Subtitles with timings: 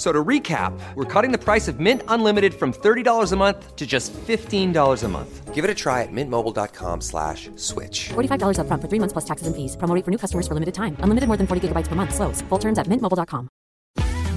[0.00, 3.76] F- So to recap, we're cutting the price of Mint Unlimited from $30 a month
[3.76, 5.54] to just $15 a month.
[5.54, 8.08] Give it a try at mintmobile.com slash switch.
[8.14, 9.76] $45 upfront for three months plus taxes and fees.
[9.76, 10.96] Promo rate for new customers for limited time.
[11.00, 12.14] Unlimited more than 40 gigabytes per month.
[12.14, 12.40] Slows.
[12.48, 13.48] Full terms at mintmobile.com.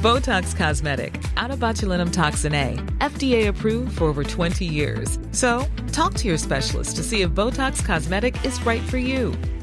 [0.04, 5.18] Botox Cosmetic, out of botulinum toxin A, FDA approved for over 20 years.
[5.32, 9.32] So, talk to your specialist to see if Botox Cosmetic is right for you.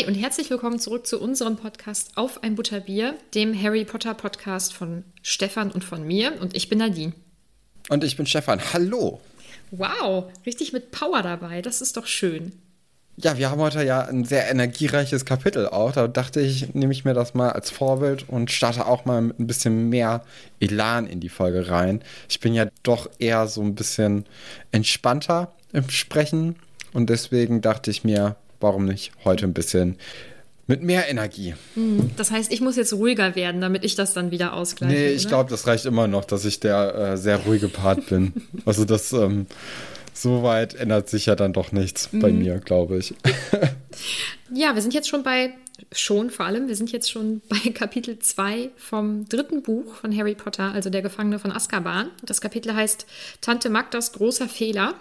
[0.00, 4.72] Hi und herzlich willkommen zurück zu unserem Podcast Auf ein Butterbier, dem Harry Potter Podcast
[4.72, 6.40] von Stefan und von mir.
[6.40, 7.12] Und ich bin Nadine.
[7.90, 8.60] Und ich bin Stefan.
[8.72, 9.20] Hallo.
[9.72, 11.60] Wow, richtig mit Power dabei.
[11.60, 12.52] Das ist doch schön.
[13.16, 15.92] Ja, wir haben heute ja ein sehr energiereiches Kapitel auch.
[15.92, 19.38] Da dachte ich, nehme ich mir das mal als Vorbild und starte auch mal mit
[19.38, 20.24] ein bisschen mehr
[20.60, 22.02] Elan in die Folge rein.
[22.26, 24.24] Ich bin ja doch eher so ein bisschen
[24.72, 26.56] entspannter im Sprechen
[26.94, 29.96] und deswegen dachte ich mir, warum nicht heute ein bisschen
[30.66, 31.54] mit mehr Energie.
[32.16, 34.94] Das heißt, ich muss jetzt ruhiger werden, damit ich das dann wieder ausgleiche.
[34.94, 38.34] Nee, ich glaube, das reicht immer noch, dass ich der äh, sehr ruhige Part bin.
[38.64, 39.46] Also das, ähm,
[40.12, 43.14] so weit ändert sich ja dann doch nichts bei mir, glaube ich.
[44.52, 45.54] Ja, wir sind jetzt schon bei,
[45.92, 50.34] schon vor allem, wir sind jetzt schon bei Kapitel 2 vom dritten Buch von Harry
[50.34, 52.10] Potter, also der Gefangene von Azkaban.
[52.22, 53.06] Das Kapitel heißt
[53.40, 54.94] Tante Magdas großer Fehler.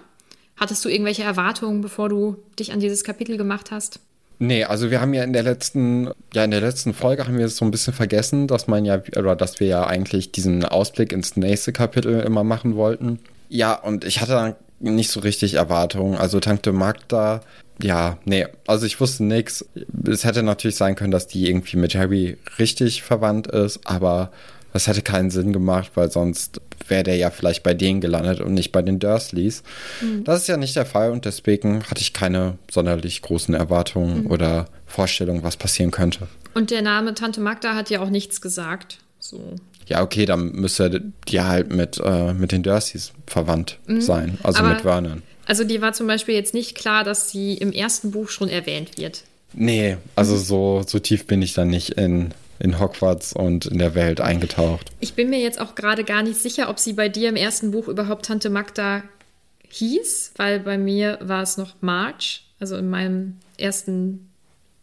[0.60, 4.00] Hattest du irgendwelche Erwartungen, bevor du dich an dieses Kapitel gemacht hast?
[4.40, 7.46] Nee, also wir haben ja in der letzten, ja, in der letzten Folge haben wir
[7.46, 11.12] es so ein bisschen vergessen, dass man ja, oder dass wir ja eigentlich diesen Ausblick
[11.12, 13.20] ins nächste Kapitel immer machen wollten.
[13.50, 16.16] Ja, und ich hatte dann nicht so richtig Erwartungen.
[16.16, 17.42] Also Tante Magda,
[17.82, 19.66] ja, nee, also ich wusste nix.
[20.08, 24.32] Es hätte natürlich sein können, dass die irgendwie mit Harry richtig verwandt ist, aber
[24.72, 28.54] das hätte keinen Sinn gemacht, weil sonst wäre der ja vielleicht bei denen gelandet und
[28.54, 29.64] nicht bei den Dursleys.
[30.24, 34.68] Das ist ja nicht der Fall und deswegen hatte ich keine sonderlich großen Erwartungen oder
[34.86, 36.28] Vorstellungen, was passieren könnte.
[36.54, 38.98] Und der Name Tante Magda hat ja auch nichts gesagt.
[39.20, 39.56] So.
[39.88, 44.70] Ja, okay, dann müsste die halt mit, äh, mit den Dursleys verwandt sein, also Aber-
[44.70, 45.24] mit Vernon.
[45.46, 49.00] Also dir war zum Beispiel jetzt nicht klar, dass sie im ersten Buch schon erwähnt
[49.00, 49.24] wird.
[49.54, 53.96] Nee, also so, so tief bin ich dann nicht in, in Hogwarts und in der
[53.96, 54.92] Welt eingetaucht.
[55.00, 57.72] Ich bin mir jetzt auch gerade gar nicht sicher, ob sie bei dir im ersten
[57.72, 59.04] Buch überhaupt Tante Magda
[59.70, 62.46] hieß, weil bei mir war es noch March.
[62.60, 64.30] Also in meinem ersten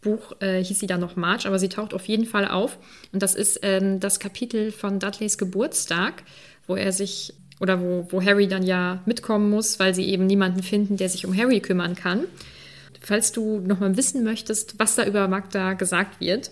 [0.01, 2.77] Buch äh, hieß sie dann noch March, aber sie taucht auf jeden Fall auf.
[3.11, 6.23] Und das ist ähm, das Kapitel von Dudleys Geburtstag,
[6.65, 10.63] wo er sich oder wo, wo Harry dann ja mitkommen muss, weil sie eben niemanden
[10.63, 12.25] finden, der sich um Harry kümmern kann.
[13.01, 16.51] Falls du nochmal wissen möchtest, was da über Magda gesagt wird,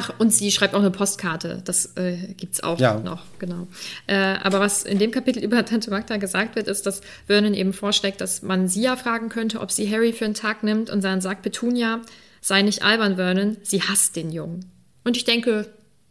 [0.00, 1.60] Ach, und sie schreibt auch eine Postkarte.
[1.64, 3.00] Das äh, gibt es auch Ja.
[3.00, 3.66] noch, genau.
[4.06, 7.72] Äh, aber was in dem Kapitel über Tante Magda gesagt wird, ist, dass Vernon eben
[7.72, 10.88] vorschlägt, dass man sie ja fragen könnte, ob sie Harry für einen Tag nimmt.
[10.88, 12.00] Und dann sagt Petunia,
[12.40, 14.66] sei nicht albern, Vernon, sie hasst den Jungen.
[15.02, 15.66] Und ich denke,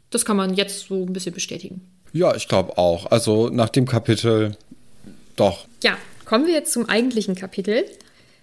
[0.09, 1.81] das kann man jetzt so ein bisschen bestätigen.
[2.11, 3.09] Ja, ich glaube auch.
[3.11, 4.57] Also nach dem Kapitel
[5.37, 5.65] doch.
[5.81, 7.85] Ja, kommen wir jetzt zum eigentlichen Kapitel.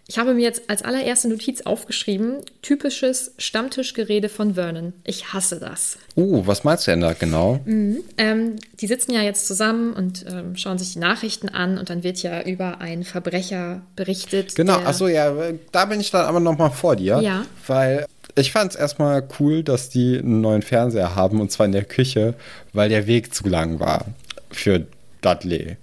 [0.07, 4.93] Ich habe mir jetzt als allererste Notiz aufgeschrieben, typisches Stammtischgerede von Vernon.
[5.05, 5.97] Ich hasse das.
[6.15, 7.61] Uh, was meinst du denn da genau?
[7.65, 12.03] Ähm, die sitzen ja jetzt zusammen und ähm, schauen sich die Nachrichten an und dann
[12.03, 14.55] wird ja über einen Verbrecher berichtet.
[14.57, 15.33] Genau, achso, ja,
[15.73, 17.21] da bin ich dann aber nochmal vor dir.
[17.21, 17.47] Ja.
[17.67, 21.73] Weil ich fand es erstmal cool, dass die einen neuen Fernseher haben und zwar in
[21.73, 22.35] der Küche,
[22.75, 24.05] weil der Weg zu lang war
[24.51, 24.87] für
[25.23, 25.77] Dudley.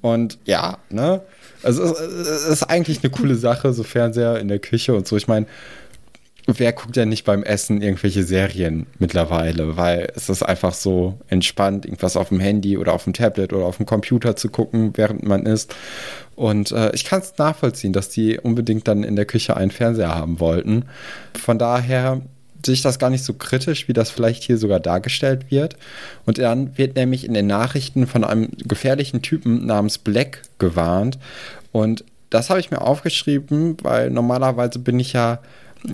[0.00, 1.20] Und ja, ne?
[1.62, 5.16] Also es ist eigentlich eine coole Sache, so Fernseher in der Küche und so.
[5.16, 5.46] Ich meine,
[6.46, 11.84] wer guckt ja nicht beim Essen irgendwelche Serien mittlerweile, weil es ist einfach so entspannt,
[11.84, 15.24] irgendwas auf dem Handy oder auf dem Tablet oder auf dem Computer zu gucken, während
[15.24, 15.74] man isst.
[16.36, 20.14] Und äh, ich kann es nachvollziehen, dass die unbedingt dann in der Küche einen Fernseher
[20.14, 20.86] haben wollten.
[21.38, 22.22] Von daher
[22.64, 25.76] sehe ich das gar nicht so kritisch, wie das vielleicht hier sogar dargestellt wird.
[26.26, 31.18] Und dann wird nämlich in den Nachrichten von einem gefährlichen Typen namens Black gewarnt.
[31.72, 35.38] Und das habe ich mir aufgeschrieben, weil normalerweise bin ich ja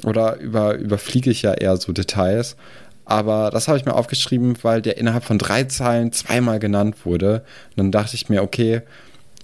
[0.05, 2.57] oder über, überfliege ich ja eher so Details.
[3.05, 7.45] Aber das habe ich mir aufgeschrieben, weil der innerhalb von drei Zeilen zweimal genannt wurde.
[7.71, 8.81] Und dann dachte ich mir, okay,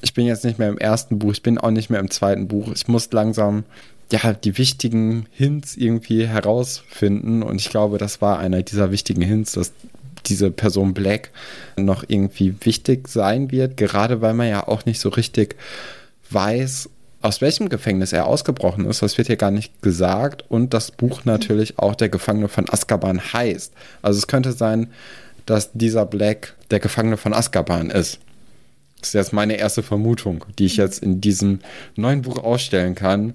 [0.01, 2.49] ich bin jetzt nicht mehr im ersten Buch, ich bin auch nicht mehr im zweiten
[2.49, 2.73] Buch.
[2.75, 3.65] Ich muss langsam
[4.13, 7.43] ja die wichtigen Hints irgendwie herausfinden.
[7.43, 9.73] Und ich glaube, das war einer dieser wichtigen Hints, dass
[10.27, 11.31] diese Person Black
[11.77, 15.57] noch irgendwie wichtig sein wird, gerade weil man ja auch nicht so richtig
[16.31, 16.89] weiß,
[17.23, 20.45] aus welchem Gefängnis er ausgebrochen ist, das wird hier gar nicht gesagt.
[20.49, 23.73] Und das Buch natürlich auch der Gefangene von Azkaban heißt.
[24.01, 24.89] Also es könnte sein,
[25.45, 28.21] dass dieser Black der Gefangene von Azkaban ist.
[29.01, 31.61] Das ist jetzt meine erste Vermutung, die ich jetzt in diesem
[31.97, 33.35] neuen Buch ausstellen kann.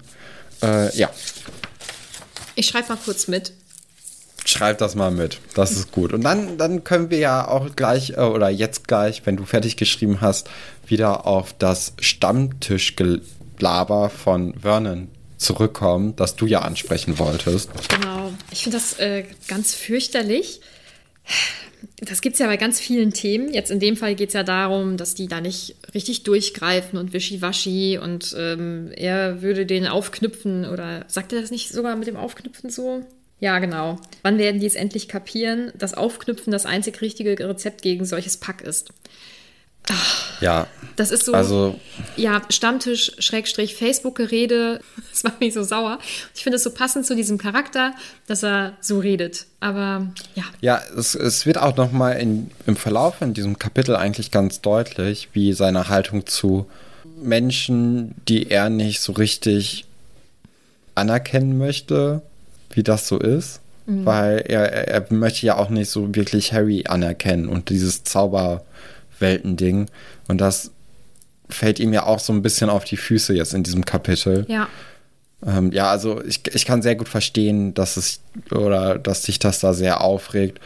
[0.62, 1.10] Äh, ja.
[2.54, 3.52] Ich schreibe mal kurz mit.
[4.44, 5.38] Schreib das mal mit.
[5.54, 6.12] Das ist gut.
[6.12, 9.76] Und dann, dann können wir ja auch gleich äh, oder jetzt gleich, wenn du fertig
[9.76, 10.48] geschrieben hast,
[10.86, 17.70] wieder auf das Stammtischgelaber von Vernon zurückkommen, das du ja ansprechen wolltest.
[17.88, 18.32] Genau.
[18.50, 20.60] Ich finde das äh, ganz fürchterlich.
[22.00, 23.52] Das gibt es ja bei ganz vielen Themen.
[23.52, 27.12] Jetzt in dem Fall geht es ja darum, dass die da nicht richtig durchgreifen und
[27.12, 32.16] wischiwaschi und ähm, er würde den aufknüpfen oder sagt er das nicht sogar mit dem
[32.16, 33.02] Aufknüpfen so?
[33.40, 33.98] Ja, genau.
[34.22, 38.62] Wann werden die es endlich kapieren, dass Aufknüpfen das einzig richtige Rezept gegen solches Pack
[38.62, 38.92] ist?
[39.90, 40.66] Ach, Ja.
[40.96, 41.78] das ist so, Also-
[42.16, 44.80] ja, Stammtisch, Schrägstrich, Facebook-Gerede.
[45.10, 45.98] Das macht mich so sauer.
[46.34, 47.94] Ich finde es so passend zu diesem Charakter,
[48.26, 49.46] dass er so redet.
[49.60, 54.60] Aber ja, Ja, es, es wird auch nochmal im Verlauf in diesem Kapitel eigentlich ganz
[54.60, 56.66] deutlich, wie seine Haltung zu
[57.22, 59.86] Menschen, die er nicht so richtig
[60.94, 62.20] anerkennen möchte,
[62.70, 63.60] wie das so ist.
[63.88, 68.02] Weil er, er, möchte ja auch nicht so wirklich Harry anerkennen und dieses
[69.16, 69.86] Zauberwelten-Ding.
[70.28, 70.70] Und das
[71.48, 74.46] fällt ihm ja auch so ein bisschen auf die Füße jetzt in diesem Kapitel.
[74.48, 74.68] ja,
[75.46, 78.20] Ähm, ja, also ich, ich kann sehr gut verstehen, dass es
[78.50, 80.60] oder dass sich das da sehr aufregt.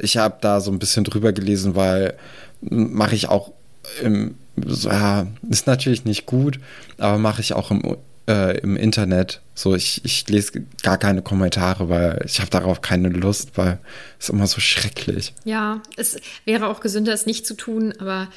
[0.00, 2.14] Ich habe da so ein bisschen drüber gelesen, weil
[2.60, 3.52] mache ich auch
[4.02, 6.60] im, ja, ist natürlich nicht gut,
[6.98, 7.96] aber mache ich auch im,
[8.30, 9.40] äh, im Internet.
[9.54, 13.80] So, ich, ich lese gar keine Kommentare, weil ich habe darauf keine Lust, weil
[14.18, 15.34] es ist immer so schrecklich.
[15.44, 18.28] ja, es wäre auch gesünder, es nicht zu tun, aber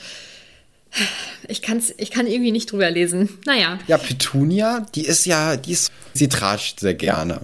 [1.47, 3.29] ich, kann's, ich kann irgendwie nicht drüber lesen.
[3.45, 7.41] Naja, Ja, Petunia, die ist ja, die ist, sie tratscht sehr gerne.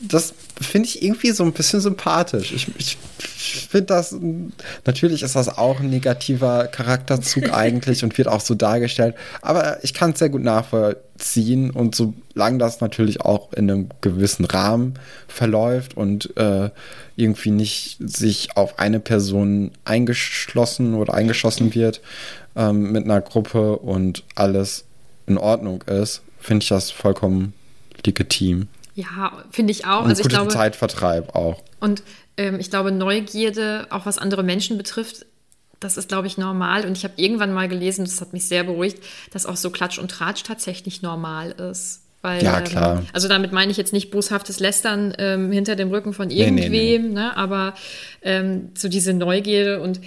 [0.00, 2.52] Das finde ich irgendwie so ein bisschen sympathisch.
[2.52, 2.96] Ich, ich
[3.68, 4.14] finde das,
[4.84, 9.94] natürlich ist das auch ein negativer Charakterzug eigentlich und wird auch so dargestellt, aber ich
[9.94, 11.07] kann es sehr gut nachvollziehen
[11.74, 14.94] und solange das natürlich auch in einem gewissen Rahmen
[15.26, 16.70] verläuft und äh,
[17.16, 22.00] irgendwie nicht sich auf eine Person eingeschlossen oder eingeschossen wird
[22.56, 24.84] ähm, mit einer Gruppe und alles
[25.26, 27.52] in Ordnung ist, finde ich das vollkommen
[28.04, 28.68] legitim.
[28.94, 30.04] ja, finde ich auch.
[30.04, 31.62] Und Also ich glaube, Zeitvertreib auch.
[31.80, 32.02] Und
[32.36, 35.26] ähm, ich glaube, Neugierde, auch was andere Menschen betrifft,
[35.80, 36.84] das ist, glaube ich, normal.
[36.84, 38.98] Und ich habe irgendwann mal gelesen, das hat mich sehr beruhigt,
[39.32, 42.02] dass auch so Klatsch und Tratsch tatsächlich normal ist.
[42.20, 42.98] Weil, Ja, klar.
[42.98, 46.40] Ähm, also damit meine ich jetzt nicht boshaftes Lästern ähm, hinter dem Rücken von nee,
[46.40, 47.14] irgendwem, nee.
[47.14, 47.36] Ne?
[47.36, 47.74] aber
[48.22, 50.00] ähm, so diese Neugierde und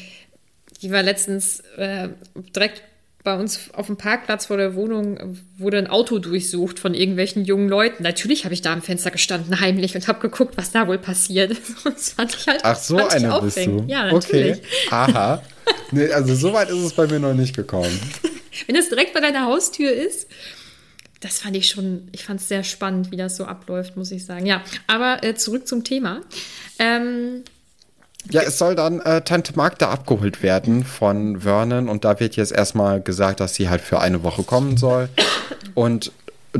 [0.81, 2.09] die war letztens äh,
[2.55, 2.83] direkt
[3.23, 7.69] bei uns auf dem Parkplatz vor der Wohnung wurde ein Auto durchsucht von irgendwelchen jungen
[7.69, 8.03] Leuten.
[8.03, 11.55] Natürlich habe ich da am Fenster gestanden, heimlich, und habe geguckt, was da wohl passiert.
[11.83, 13.83] Das fand ich halt Ach, so eine bist du.
[13.87, 14.57] Ja, natürlich.
[14.57, 14.61] Okay.
[14.89, 15.43] Aha.
[15.91, 17.99] Nee, also so weit ist es bei mir noch nicht gekommen.
[18.67, 20.27] Wenn das direkt bei deiner Haustür ist,
[21.19, 24.25] das fand ich schon, ich fand es sehr spannend, wie das so abläuft, muss ich
[24.25, 24.45] sagen.
[24.45, 26.21] Ja, aber äh, zurück zum Thema.
[26.79, 27.43] Ähm,
[28.29, 32.51] Ja, es soll dann äh, Tante Magda abgeholt werden von Vernon und da wird jetzt
[32.51, 35.09] erstmal gesagt, dass sie halt für eine Woche kommen soll.
[35.73, 36.11] Und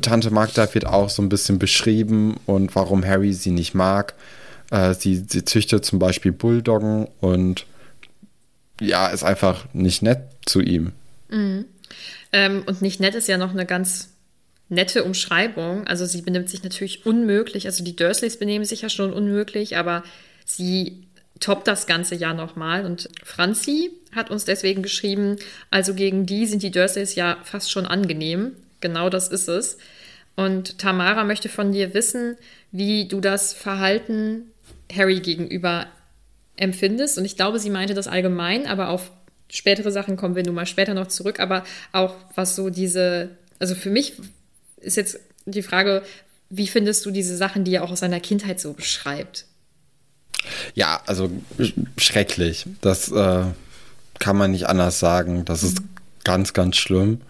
[0.01, 4.15] Tante Magda wird auch so ein bisschen beschrieben und warum Harry sie nicht mag.
[4.71, 7.65] Äh, sie, sie züchtet zum Beispiel Bulldoggen und
[8.79, 10.93] ja, ist einfach nicht nett zu ihm.
[12.31, 14.09] Ähm, und nicht nett ist ja noch eine ganz
[14.69, 15.85] nette Umschreibung.
[15.85, 17.67] Also sie benimmt sich natürlich unmöglich.
[17.67, 20.03] Also die Dursleys benehmen sich ja schon unmöglich, aber
[20.45, 21.03] sie
[21.41, 22.85] toppt das Ganze ja nochmal.
[22.85, 25.37] Und Franzi hat uns deswegen geschrieben,
[25.69, 28.53] also gegen die sind die Dursleys ja fast schon angenehm.
[28.79, 29.77] Genau das ist es.
[30.35, 32.37] Und Tamara möchte von dir wissen,
[32.71, 34.51] wie du das Verhalten
[34.91, 35.87] Harry gegenüber
[36.55, 37.17] empfindest.
[37.17, 39.11] Und ich glaube, sie meinte das allgemein, aber auf
[39.49, 41.39] spätere Sachen kommen wir nun mal später noch zurück.
[41.39, 43.29] Aber auch was so diese,
[43.59, 44.13] also für mich
[44.77, 46.03] ist jetzt die Frage,
[46.49, 49.45] wie findest du diese Sachen, die er auch aus seiner Kindheit so beschreibt?
[50.73, 52.65] Ja, also sch- schrecklich.
[52.81, 53.43] Das äh,
[54.19, 55.45] kann man nicht anders sagen.
[55.45, 55.81] Das ist
[56.23, 57.21] ganz, ganz schlimm.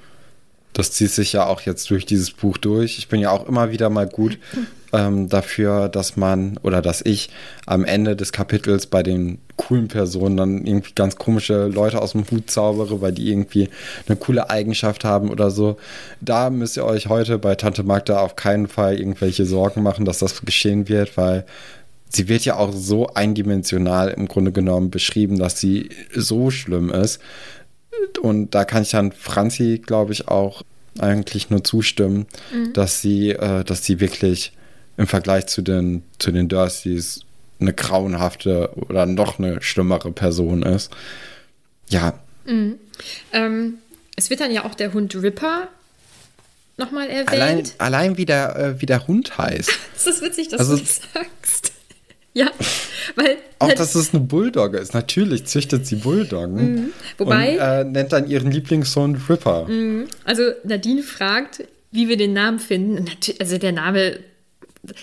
[0.73, 2.97] Das zieht sich ja auch jetzt durch dieses Buch durch.
[2.97, 4.37] Ich bin ja auch immer wieder mal gut
[4.93, 7.29] ähm, dafür, dass man oder dass ich
[7.65, 12.25] am Ende des Kapitels bei den coolen Personen dann irgendwie ganz komische Leute aus dem
[12.31, 13.69] Hut zaubere, weil die irgendwie
[14.07, 15.77] eine coole Eigenschaft haben oder so.
[16.21, 20.19] Da müsst ihr euch heute bei Tante Magda auf keinen Fall irgendwelche Sorgen machen, dass
[20.19, 21.45] das geschehen wird, weil
[22.13, 27.21] sie wird ja auch so eindimensional im Grunde genommen beschrieben, dass sie so schlimm ist.
[28.21, 30.63] Und da kann ich dann Franzi, glaube ich, auch
[30.99, 32.73] eigentlich nur zustimmen, mhm.
[32.73, 34.51] dass sie, äh, dass sie wirklich
[34.97, 37.21] im Vergleich zu den, zu den Dursleys
[37.59, 40.91] eine grauenhafte oder noch eine schlimmere Person ist.
[41.87, 42.19] Ja.
[42.45, 42.75] Mhm.
[43.31, 43.75] Ähm,
[44.15, 45.69] es wird dann ja auch der Hund Ripper
[46.77, 47.29] nochmal erwähnt.
[47.29, 49.71] Allein, allein wie, der, äh, wie der Hund heißt.
[49.93, 51.70] das ist witzig, dass also, du das sagst.
[52.33, 52.49] Ja,
[53.15, 53.37] weil.
[53.59, 54.93] Auch, dass es eine Bulldogge ist.
[54.93, 56.73] Natürlich züchtet sie Bulldoggen.
[56.73, 56.93] Mhm.
[57.17, 57.53] Wobei.
[57.53, 59.67] Und äh, nennt dann ihren Lieblingssohn Ripper.
[59.67, 60.07] Mhm.
[60.23, 63.05] Also Nadine fragt, wie wir den Namen finden.
[63.39, 64.19] Also der Name,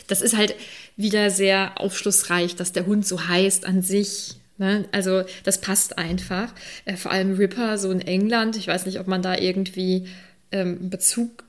[0.07, 0.55] das ist halt
[0.97, 4.37] wieder sehr aufschlussreich, dass der Hund so heißt an sich.
[4.57, 4.87] Ne?
[4.91, 6.53] Also das passt einfach.
[6.85, 8.57] Äh, vor allem Ripper, so in England.
[8.57, 10.07] Ich weiß nicht, ob man da irgendwie
[10.51, 11.45] ähm, Bezug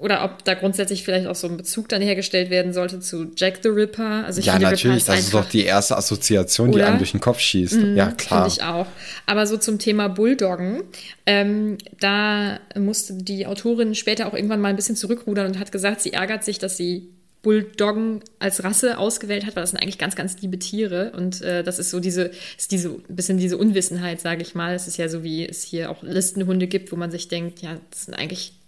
[0.00, 3.60] oder ob da grundsätzlich vielleicht auch so ein Bezug dann hergestellt werden sollte zu Jack
[3.62, 4.24] the Ripper.
[4.24, 7.20] Also ich ja, finde, natürlich, das ist doch die erste Assoziation, die einem durch den
[7.20, 7.80] Kopf schießt.
[7.80, 8.44] Mm, ja, klar.
[8.44, 8.86] Finde ich auch.
[9.26, 10.82] Aber so zum Thema Bulldoggen,
[11.26, 16.00] ähm, da musste die Autorin später auch irgendwann mal ein bisschen zurückrudern und hat gesagt,
[16.00, 17.10] sie ärgert sich, dass sie
[17.42, 21.12] Bulldoggen als Rasse ausgewählt hat, weil das sind eigentlich ganz, ganz liebe Tiere.
[21.14, 24.74] Und äh, das ist so diese, ist diese bisschen diese Unwissenheit, sage ich mal.
[24.74, 27.76] Es ist ja so, wie es hier auch Listenhunde gibt, wo man sich denkt, ja,
[27.90, 28.59] das sind eigentlich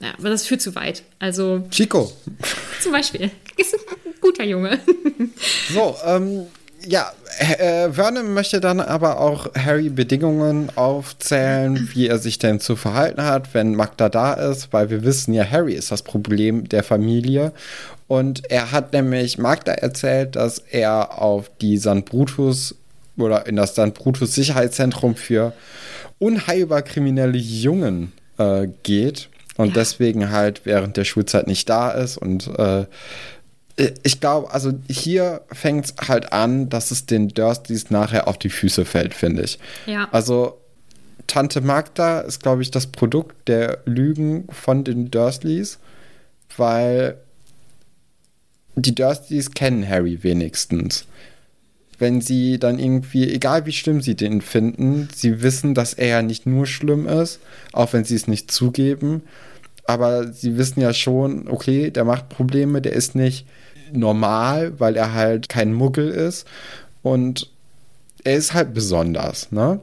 [0.00, 1.02] ja, aber das führt zu weit.
[1.18, 1.64] Also.
[1.70, 2.12] Chico.
[2.80, 3.30] Zum Beispiel.
[3.56, 4.78] Ist ein guter Junge.
[5.72, 6.46] So, ähm,
[6.86, 12.74] ja, äh, Vernon möchte dann aber auch Harry Bedingungen aufzählen, wie er sich denn zu
[12.74, 16.82] verhalten hat, wenn Magda da ist, weil wir wissen ja, Harry ist das Problem der
[16.82, 17.52] Familie.
[18.06, 22.04] Und er hat nämlich Magda erzählt, dass er auf die St.
[22.04, 22.74] Brutus
[23.16, 23.94] oder in das St.
[23.94, 25.52] Brutus Sicherheitszentrum für
[26.18, 29.28] unheilbar kriminelle Jungen äh, geht
[29.58, 29.74] und ja.
[29.74, 32.16] deswegen halt während der Schulzeit nicht da ist.
[32.16, 32.86] Und äh,
[34.04, 38.50] ich glaube, also hier fängt es halt an, dass es den Dursleys nachher auf die
[38.50, 39.58] Füße fällt, finde ich.
[39.86, 40.08] Ja.
[40.12, 40.58] Also
[41.26, 45.78] Tante Magda ist, glaube ich, das Produkt der Lügen von den Dursleys,
[46.56, 47.18] weil
[48.76, 51.04] die Dursleys kennen Harry wenigstens.
[51.98, 56.22] Wenn sie dann irgendwie, egal wie schlimm sie den finden, sie wissen, dass er ja
[56.22, 57.40] nicht nur schlimm ist,
[57.72, 59.22] auch wenn sie es nicht zugeben
[59.88, 63.46] aber sie wissen ja schon, okay, der macht Probleme, der ist nicht
[63.90, 66.46] normal, weil er halt kein Muggel ist
[67.02, 67.50] und
[68.22, 69.80] er ist halt besonders, ne?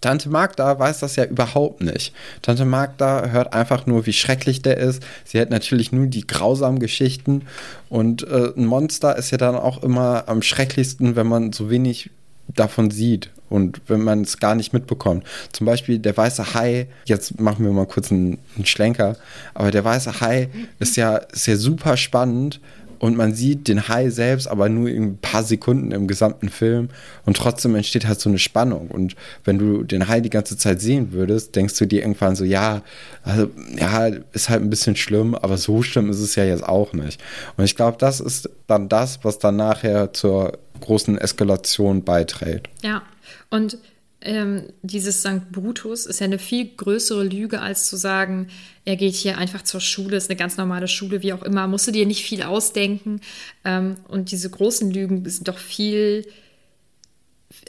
[0.00, 2.14] Tante Magda weiß das ja überhaupt nicht.
[2.40, 5.02] Tante Magda hört einfach nur, wie schrecklich der ist.
[5.26, 7.42] Sie hat natürlich nur die grausamen Geschichten.
[7.90, 12.08] Und äh, ein Monster ist ja dann auch immer am schrecklichsten, wenn man so wenig
[12.48, 15.24] davon sieht und wenn man es gar nicht mitbekommt.
[15.52, 19.16] Zum Beispiel der weiße Hai, jetzt machen wir mal kurz einen, einen Schlenker,
[19.52, 22.60] aber der weiße Hai ist ja, ist ja super spannend
[23.00, 26.90] und man sieht den Hai selbst aber nur in ein paar Sekunden im gesamten Film
[27.24, 30.80] und trotzdem entsteht halt so eine Spannung und wenn du den Hai die ganze Zeit
[30.80, 32.82] sehen würdest, denkst du dir irgendwann so, ja,
[33.24, 36.92] also ja, ist halt ein bisschen schlimm, aber so schlimm ist es ja jetzt auch
[36.92, 37.20] nicht.
[37.56, 42.68] Und ich glaube, das ist dann das, was dann nachher zur großen Eskalation beiträgt.
[42.82, 43.02] Ja,
[43.50, 43.78] und
[44.22, 45.50] ähm, dieses St.
[45.50, 48.48] Brutus ist ja eine viel größere Lüge, als zu sagen,
[48.84, 51.86] er geht hier einfach zur Schule, ist eine ganz normale Schule, wie auch immer, musst
[51.86, 53.20] du dir nicht viel ausdenken.
[53.64, 56.26] Ähm, und diese großen Lügen sind doch viel,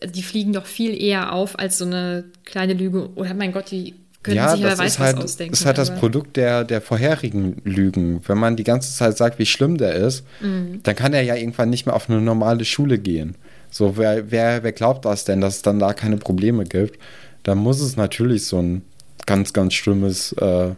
[0.03, 3.09] die fliegen doch viel eher auf als so eine kleine Lüge.
[3.15, 5.51] Oder mein Gott, die können ja, sich ja weiß halt, was ausdenken.
[5.53, 8.21] Das ist halt das Produkt der, der vorherigen Lügen.
[8.27, 10.81] Wenn man die ganze Zeit sagt, wie schlimm der ist, mhm.
[10.83, 13.35] dann kann er ja irgendwann nicht mehr auf eine normale Schule gehen.
[13.71, 16.99] So, wer, wer, wer glaubt das denn, dass es dann da keine Probleme gibt?
[17.43, 18.83] Da muss es natürlich so ein
[19.25, 20.75] ganz, ganz schlimmes, äh,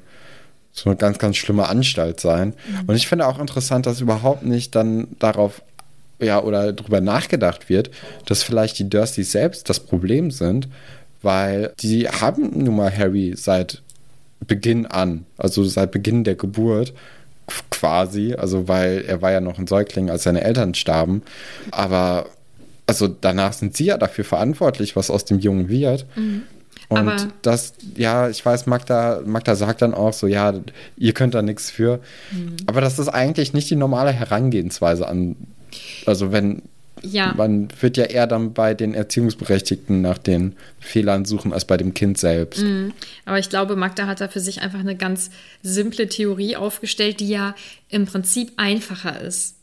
[0.71, 2.49] so eine ganz, ganz schlimme Anstalt sein.
[2.67, 2.83] Mhm.
[2.87, 5.61] Und ich finde auch interessant, dass überhaupt nicht dann darauf
[6.19, 7.89] ja, oder darüber nachgedacht wird,
[8.25, 10.69] dass vielleicht die Dursleys selbst das Problem sind,
[11.21, 13.81] weil die haben nun mal Harry seit
[14.45, 16.93] Beginn an, also seit Beginn der Geburt
[17.71, 21.23] quasi, also weil er war ja noch ein Säugling, als seine Eltern starben,
[21.71, 22.27] aber
[22.85, 26.05] also danach sind sie ja dafür verantwortlich, was aus dem Jungen wird.
[26.15, 26.43] Mhm.
[26.89, 30.53] Und Aber das, ja, ich weiß, Magda, Magda sagt dann auch so, ja,
[30.97, 31.99] ihr könnt da nichts für.
[32.31, 32.57] Mhm.
[32.67, 35.35] Aber das ist eigentlich nicht die normale Herangehensweise an,
[36.05, 36.61] also wenn
[37.01, 37.33] Ja.
[37.35, 41.93] Man wird ja eher dann bei den Erziehungsberechtigten nach den Fehlern suchen als bei dem
[41.93, 42.61] Kind selbst.
[42.61, 42.93] Mhm.
[43.25, 45.29] Aber ich glaube, Magda hat da für sich einfach eine ganz
[45.61, 47.55] simple Theorie aufgestellt, die ja
[47.89, 49.55] im Prinzip einfacher ist.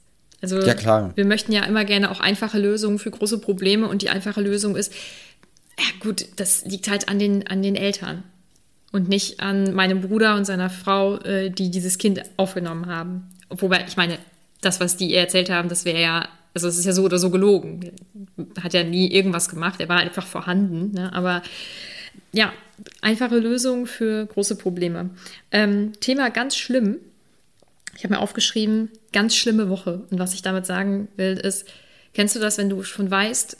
[0.42, 1.12] Also Ja, klar.
[1.14, 4.76] wir möchten ja immer gerne auch einfache Lösungen für große Probleme und die einfache Lösung
[4.76, 4.92] ist,
[5.78, 8.22] ja gut, das liegt halt an den, an den Eltern
[8.92, 13.30] und nicht an meinem Bruder und seiner Frau, äh, die dieses Kind aufgenommen haben.
[13.50, 14.18] Wobei, ich meine,
[14.60, 17.18] das, was die ihr erzählt haben, das wäre ja, also es ist ja so oder
[17.18, 17.92] so gelogen.
[18.62, 20.92] Hat ja nie irgendwas gemacht, er war einfach vorhanden.
[20.92, 21.12] Ne?
[21.12, 21.42] Aber
[22.32, 22.52] ja,
[23.00, 25.10] einfache Lösung für große Probleme.
[25.50, 26.96] Ähm, Thema ganz schlimm.
[28.00, 30.06] Ich habe mir aufgeschrieben, ganz schlimme Woche.
[30.10, 31.66] Und was ich damit sagen will, ist,
[32.14, 33.58] kennst du das, wenn du schon weißt,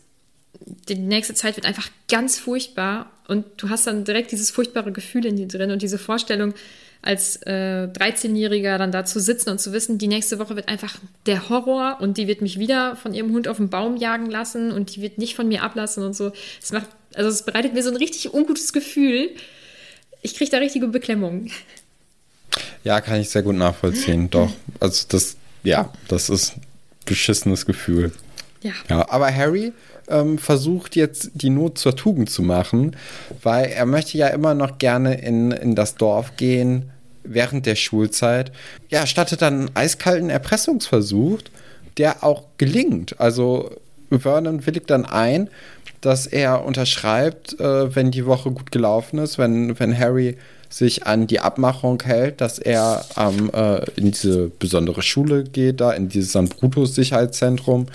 [0.88, 5.26] die nächste Zeit wird einfach ganz furchtbar und du hast dann direkt dieses furchtbare Gefühl
[5.26, 6.54] in dir drin und diese Vorstellung,
[7.02, 10.96] als äh, 13-Jähriger dann da zu sitzen und zu wissen, die nächste Woche wird einfach
[11.26, 14.72] der Horror und die wird mich wieder von ihrem Hund auf den Baum jagen lassen
[14.72, 16.32] und die wird nicht von mir ablassen und so.
[16.62, 19.32] Es macht, also es bereitet mir so ein richtig ungutes Gefühl.
[20.22, 21.50] Ich kriege da richtige Beklemmung.
[22.84, 24.30] Ja, kann ich sehr gut nachvollziehen.
[24.30, 24.50] Doch.
[24.78, 26.62] Also das, ja, das ist ein
[27.04, 28.12] beschissenes Gefühl.
[28.62, 28.72] Ja.
[28.88, 29.72] Ja, aber Harry
[30.08, 32.96] ähm, versucht jetzt die Not zur Tugend zu machen,
[33.42, 36.90] weil er möchte ja immer noch gerne in, in das Dorf gehen
[37.22, 38.52] während der Schulzeit.
[38.90, 41.40] Ja, startet dann einen eiskalten Erpressungsversuch,
[41.96, 43.20] der auch gelingt.
[43.20, 43.70] Also
[44.10, 45.48] Vernon willigt dann ein,
[46.00, 50.36] dass er unterschreibt, äh, wenn die Woche gut gelaufen ist, wenn, wenn Harry
[50.70, 55.92] sich an die Abmachung hält, dass er ähm, äh, in diese besondere Schule geht, da
[55.92, 56.56] in dieses St.
[56.56, 57.86] Brutus Sicherheitszentrum.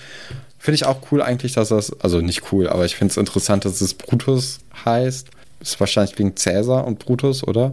[0.58, 3.64] Finde ich auch cool eigentlich, dass das, also nicht cool, aber ich finde es interessant,
[3.64, 5.28] dass es Brutus heißt.
[5.60, 7.72] Ist wahrscheinlich wegen Cäsar und Brutus, oder?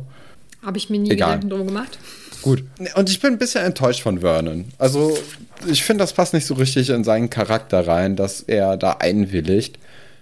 [0.61, 1.31] Habe ich mir nie Egal.
[1.33, 1.99] Gedanken drum gemacht.
[2.41, 2.63] Gut.
[2.95, 4.65] Und ich bin ein bisschen enttäuscht von Vernon.
[4.77, 5.17] Also,
[5.67, 9.77] ich finde, das passt nicht so richtig in seinen Charakter rein, dass er da einwilligt.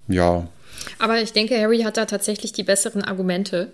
[0.08, 0.48] Ja.
[0.98, 3.72] Aber ich denke, Harry hat da tatsächlich die besseren Argumente,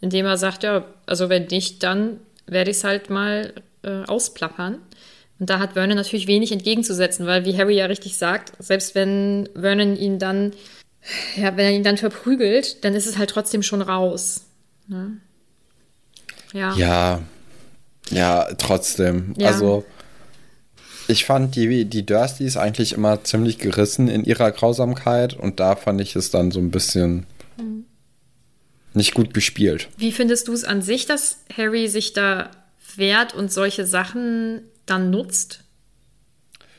[0.00, 3.52] indem er sagt, ja, also wenn nicht, dann werde ich es halt mal
[3.82, 4.78] äh, ausplappern.
[5.38, 9.48] Und da hat Vernon natürlich wenig entgegenzusetzen, weil wie Harry ja richtig sagt, selbst wenn
[9.54, 10.52] Vernon ihn dann,
[11.36, 14.46] ja, wenn er ihn dann verprügelt, dann ist es halt trotzdem schon raus.
[14.88, 15.18] Ne?
[16.52, 16.74] Ja.
[16.74, 17.22] Ja.
[18.10, 19.34] Ja, trotzdem.
[19.36, 19.48] Ja.
[19.48, 19.84] Also,
[21.08, 26.00] ich fand die, die Dursleys eigentlich immer ziemlich gerissen in ihrer Grausamkeit und da fand
[26.00, 27.26] ich es dann so ein bisschen
[28.94, 29.88] nicht gut gespielt.
[29.96, 32.50] Wie findest du es an sich, dass Harry sich da
[32.96, 35.60] wehrt und solche Sachen dann nutzt?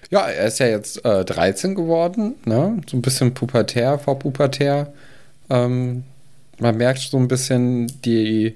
[0.10, 2.82] Ja, er ist ja jetzt äh, 13 geworden, ne?
[2.89, 4.91] So ein bisschen pubertär, vorpubertär.
[5.50, 6.04] Ähm,
[6.60, 8.56] man merkt so ein bisschen, die,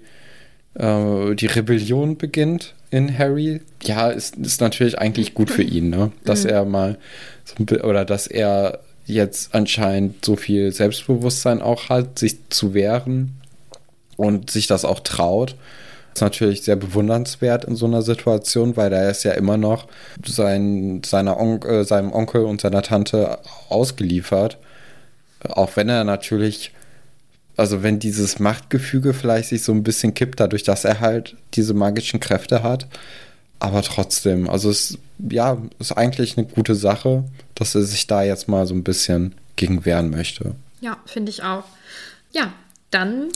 [0.74, 3.62] äh, die Rebellion beginnt in Harry.
[3.84, 6.12] Ja, ist, ist natürlich eigentlich gut für ihn, ne?
[6.24, 6.98] Dass er mal
[7.46, 13.36] so oder dass er jetzt anscheinend so viel Selbstbewusstsein auch hat, sich zu wehren
[14.18, 15.56] und sich das auch traut.
[16.14, 19.88] ist natürlich sehr bewundernswert in so einer Situation, weil er ist ja immer noch
[20.26, 24.58] sein, seiner On äh, seinem Onkel und seiner Tante ausgeliefert.
[25.50, 26.72] Auch wenn er natürlich,
[27.58, 31.74] also wenn dieses Machtgefüge vielleicht sich so ein bisschen kippt, dadurch, dass er halt diese
[31.74, 32.88] magischen Kräfte hat.
[33.60, 34.98] Aber trotzdem, also es
[35.30, 37.24] ja, ist eigentlich eine gute Sache,
[37.56, 40.56] dass er sich da jetzt mal so ein bisschen gegen wehren möchte.
[40.82, 41.64] Ja, finde ich auch.
[42.34, 42.52] Ja,
[42.92, 43.30] dann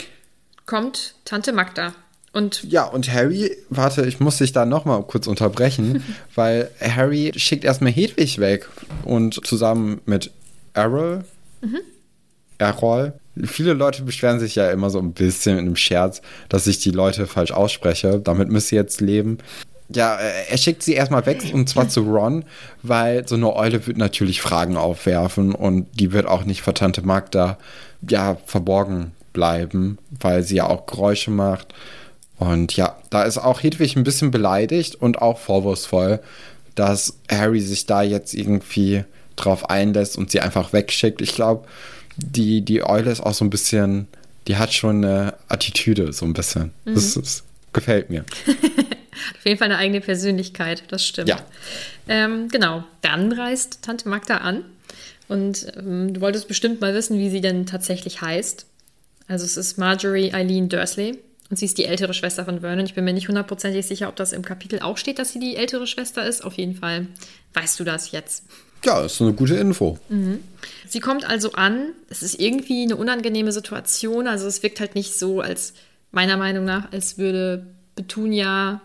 [0.67, 1.95] kommt Tante Magda.
[2.33, 6.03] Und Ja, und Harry, warte, ich muss dich da nochmal kurz unterbrechen,
[6.35, 8.69] weil Harry schickt erstmal Hedwig weg
[9.03, 10.29] und zusammen mit
[10.73, 11.23] Errol,
[12.59, 13.13] Errol,
[13.45, 16.91] viele Leute beschweren sich ja immer so ein bisschen in einem Scherz, dass ich die
[16.91, 18.19] Leute falsch ausspreche.
[18.19, 19.37] Damit müsst ihr jetzt leben.
[19.89, 22.45] Ja, äh, er schickt sie erstmal weg und zwar zu Ron,
[22.83, 27.03] weil so eine Eule wird natürlich Fragen aufwerfen und die wird auch nicht vor Tante
[27.03, 27.57] Magda
[28.07, 31.75] ja verborgen bleiben, weil sie ja auch Geräusche macht.
[32.37, 36.19] Und ja, da ist auch Hedwig ein bisschen beleidigt und auch vorwurfsvoll,
[36.73, 39.03] dass Harry sich da jetzt irgendwie
[39.35, 41.21] drauf einlässt und sie einfach wegschickt.
[41.21, 41.67] Ich glaube,
[42.15, 44.07] die, die Eule ist auch so ein bisschen,
[44.47, 46.71] die hat schon eine Attitüde, so ein bisschen.
[46.85, 48.25] Das, das gefällt mir.
[48.47, 51.29] auf jeden Fall eine eigene Persönlichkeit, das stimmt.
[51.29, 51.37] Ja.
[52.07, 54.65] Ähm, genau, dann reist Tante Magda an.
[55.27, 58.65] Und ähm, du wolltest bestimmt mal wissen, wie sie denn tatsächlich heißt.
[59.27, 61.19] Also es ist Marjorie Eileen Dursley.
[61.49, 62.85] Und sie ist die ältere Schwester von Vernon.
[62.85, 65.55] Ich bin mir nicht hundertprozentig sicher, ob das im Kapitel auch steht, dass sie die
[65.55, 66.43] ältere Schwester ist.
[66.43, 67.07] Auf jeden Fall
[67.53, 68.43] weißt du das jetzt.
[68.83, 69.97] Ja, ist eine gute Info.
[70.87, 71.93] Sie kommt also an.
[72.09, 74.27] Es ist irgendwie eine unangenehme Situation.
[74.27, 75.73] Also es wirkt halt nicht so, als
[76.11, 78.81] meiner Meinung nach, als würde Petunia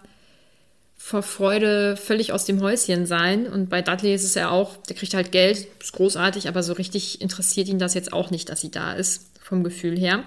[0.96, 3.46] vor Freude völlig aus dem Häuschen sein.
[3.48, 6.74] Und bei Dudley ist es ja auch, der kriegt halt Geld, ist großartig, aber so
[6.74, 10.24] richtig interessiert ihn das jetzt auch nicht, dass sie da ist, vom Gefühl her.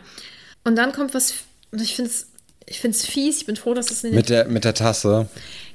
[0.63, 1.34] Und dann kommt was,
[1.71, 2.28] und ich finde es
[2.67, 5.28] ich find's fies, ich bin froh, dass es in Mit der, mit der Tasse.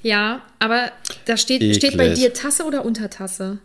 [0.03, 0.90] Ja, aber
[1.24, 1.76] da steht, Eklig.
[1.76, 3.59] steht bei dir Tasse oder Untertasse?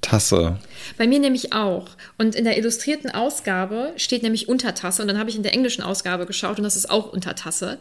[0.00, 0.58] Tasse.
[0.98, 1.88] Bei mir nämlich auch.
[2.18, 5.00] Und in der illustrierten Ausgabe steht nämlich Untertasse.
[5.00, 7.78] Und dann habe ich in der englischen Ausgabe geschaut und das ist auch Untertasse.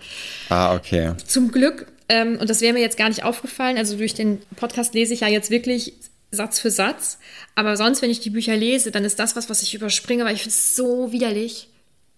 [0.49, 1.13] Ah, okay.
[1.25, 4.93] Zum Glück, ähm, und das wäre mir jetzt gar nicht aufgefallen, also durch den Podcast
[4.93, 5.93] lese ich ja jetzt wirklich
[6.35, 7.17] Satz für Satz.
[7.55, 10.35] Aber sonst, wenn ich die Bücher lese, dann ist das was, was ich überspringe, weil
[10.35, 11.69] ich finde es so widerlich.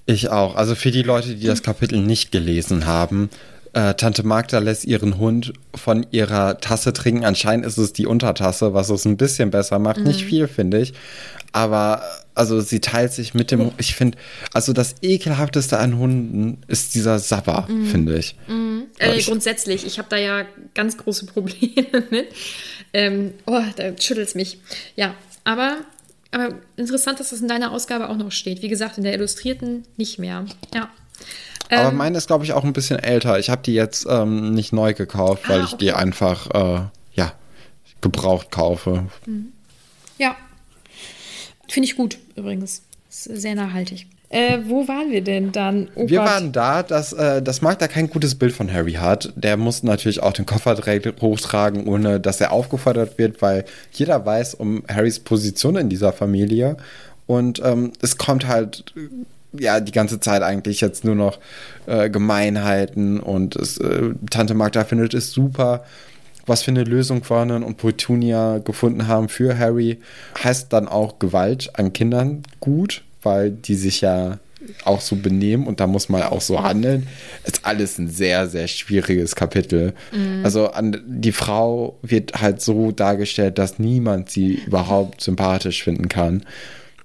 [0.08, 0.56] Ich auch.
[0.56, 3.30] Also für die Leute, die das Kapitel nicht gelesen haben,
[3.74, 7.26] äh, Tante Magda lässt ihren Hund von ihrer Tasse trinken.
[7.26, 9.98] Anscheinend ist es die Untertasse, was es ein bisschen besser macht.
[10.00, 10.94] Nicht viel, finde ich.
[11.52, 12.04] Aber
[12.36, 13.72] also sie teilt sich mit dem.
[13.78, 14.18] Ich finde,
[14.54, 18.36] also das ekelhafteste an Hunden ist dieser Sabber, finde ich.
[19.00, 22.28] Äh, ich- grundsätzlich, ich habe da ja ganz große Probleme mit.
[22.94, 24.60] Ähm, oh, da schüttelt es mich.
[24.96, 25.78] Ja, aber,
[26.32, 28.62] aber interessant, dass das in deiner Ausgabe auch noch steht.
[28.62, 30.46] Wie gesagt, in der Illustrierten nicht mehr.
[30.74, 30.90] Ja.
[31.70, 33.40] Aber Ähm, meine ist, glaube ich, auch ein bisschen älter.
[33.40, 36.82] Ich habe die jetzt ähm, nicht neu gekauft, weil Ah, ich die einfach, äh,
[37.16, 37.34] ja,
[38.02, 39.08] gebraucht kaufe.
[40.18, 40.36] Ja.
[41.68, 42.84] Finde ich gut, übrigens.
[43.10, 44.08] Ist sehr nachhaltig.
[44.36, 45.88] Äh, wo waren wir denn dann?
[45.96, 46.28] Oh Wir Gott.
[46.28, 49.32] waren da, dass, äh, dass Mark da kein gutes Bild von Harry hat.
[49.38, 54.26] Der muss natürlich auch den Koffer direkt hochtragen, ohne dass er aufgefordert wird, weil jeder
[54.26, 56.76] weiß um Harrys Position in dieser Familie.
[57.28, 58.94] Und ähm, es kommt halt
[59.58, 61.40] ja die ganze Zeit eigentlich jetzt nur noch
[61.86, 65.86] äh, Gemeinheiten und es, äh, Tante Magda findet es super,
[66.46, 70.02] was für eine Lösung Vernon und Petunia gefunden haben für Harry.
[70.44, 74.40] Heißt dann auch Gewalt an Kindern gut, weil die sich ja
[74.84, 77.08] auch so benehmen und da muss man auch so handeln.
[77.44, 79.94] Ist alles ein sehr, sehr schwieriges Kapitel.
[80.44, 86.44] Also an, die Frau wird halt so dargestellt, dass niemand sie überhaupt sympathisch finden kann.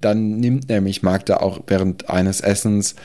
[0.01, 2.95] Dann nimmt nämlich Magda auch während eines Essens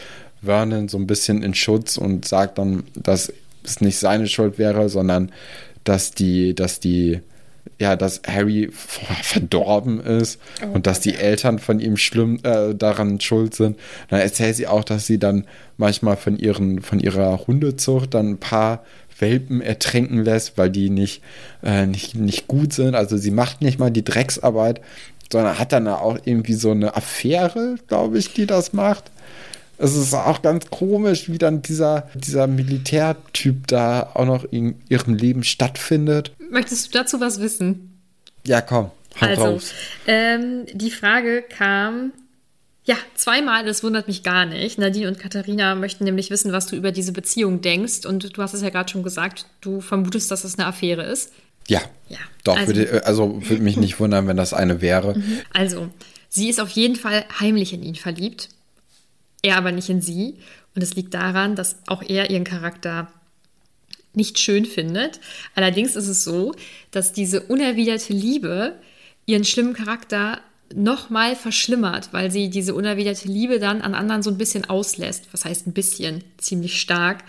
[0.43, 3.33] Vernon so ein bisschen in Schutz und sagt dann, dass
[3.65, 5.33] es nicht seine Schuld wäre, sondern
[5.85, 7.21] dass die, dass die,
[7.79, 8.71] ja, dass Harry
[9.23, 10.41] verdorben ist
[10.73, 13.79] und dass die Eltern von ihm schlimm äh, daran schuld sind.
[14.09, 15.45] Dann erzählt sie auch, dass sie dann
[15.77, 18.85] manchmal von ihren, von ihrer Hundezucht dann ein paar
[19.19, 21.23] Welpen ertränken lässt, weil die nicht,
[21.63, 22.95] äh, nicht, nicht gut sind.
[22.95, 24.81] Also sie macht nicht mal die Drecksarbeit,
[25.31, 29.11] sondern hat dann auch irgendwie so eine Affäre, glaube ich, die das macht.
[29.79, 35.15] Es ist auch ganz komisch, wie dann dieser, dieser Militärtyp da auch noch in ihrem
[35.15, 36.33] Leben stattfindet.
[36.51, 38.01] Möchtest du dazu was wissen?
[38.47, 39.73] Ja, komm, Also, raus.
[40.07, 42.13] ähm, die Frage kam,
[42.85, 44.79] ja, zweimal, das wundert mich gar nicht.
[44.79, 48.07] Nadine und Katharina möchten nämlich wissen, was du über diese Beziehung denkst.
[48.07, 51.33] Und du hast es ja gerade schon gesagt, du vermutest, dass es eine Affäre ist.
[51.69, 55.21] Ja, Ja, doch, also- würde, also würde mich nicht wundern, wenn das eine wäre.
[55.53, 55.89] Also,
[56.29, 58.51] sie ist auf jeden Fall heimlich in ihn verliebt,
[59.43, 60.39] er aber nicht in sie.
[60.75, 63.09] Und es liegt daran, dass auch er ihren Charakter
[64.13, 65.21] nicht schön findet.
[65.55, 66.55] Allerdings ist es so,
[66.91, 68.77] dass diese unerwiderte Liebe
[69.27, 70.41] ihren schlimmen Charakter
[70.75, 75.29] nochmal verschlimmert, weil sie diese unerwiderte Liebe dann an anderen so ein bisschen auslässt.
[75.33, 76.25] Was heißt ein bisschen?
[76.39, 77.25] Ziemlich stark.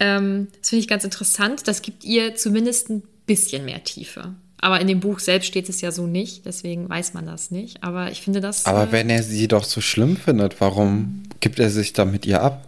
[0.00, 1.66] Ähm, das finde ich ganz interessant.
[1.66, 4.34] Das gibt ihr zumindest ein bisschen mehr Tiefe.
[4.60, 7.82] Aber in dem Buch selbst steht es ja so nicht, deswegen weiß man das nicht.
[7.82, 8.64] Aber ich finde das.
[8.66, 12.24] Aber äh, wenn er sie doch so schlimm findet, warum gibt er sich dann mit
[12.26, 12.66] ihr ab?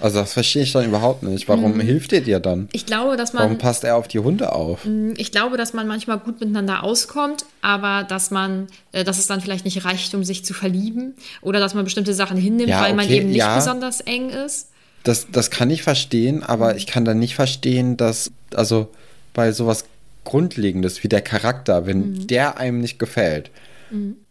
[0.00, 1.48] Also das verstehe ich dann überhaupt nicht.
[1.48, 2.68] Warum hilft er dir dann?
[2.72, 4.86] ich glaube, dass Warum man, passt er auf die Hunde auf?
[5.16, 9.40] ich glaube, dass man manchmal gut miteinander auskommt, aber dass man, äh, dass es dann
[9.40, 12.94] vielleicht nicht reicht, um sich zu verlieben oder dass man bestimmte Sachen hinnimmt, Ja, weil
[12.94, 13.56] man eben nicht ja.
[13.56, 14.68] besonders eng ist.
[15.02, 18.88] Das, das kann ich verstehen, aber ich kann dann nicht verstehen, dass, also
[19.32, 19.84] bei sowas
[20.26, 23.50] Grundlegendes wie der Charakter, wenn der einem nicht gefällt,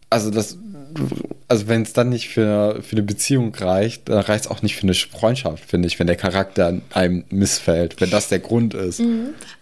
[0.08, 0.56] also das,
[1.48, 4.76] also wenn es dann nicht für, für eine Beziehung reicht, dann reicht es auch nicht
[4.76, 9.02] für eine Freundschaft, finde ich, wenn der Charakter einem missfällt, wenn das der Grund ist.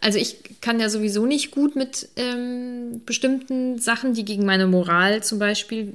[0.01, 5.23] Also ich kann ja sowieso nicht gut mit ähm, bestimmten Sachen, die gegen meine Moral
[5.23, 5.95] zum Beispiel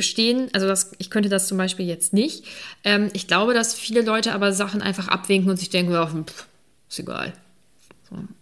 [0.00, 0.48] stehen.
[0.52, 2.44] Also das, ich könnte das zum Beispiel jetzt nicht.
[2.84, 6.46] Ähm, ich glaube, dass viele Leute aber Sachen einfach abwinken und sich denken, ja, pff,
[6.88, 7.32] ist egal.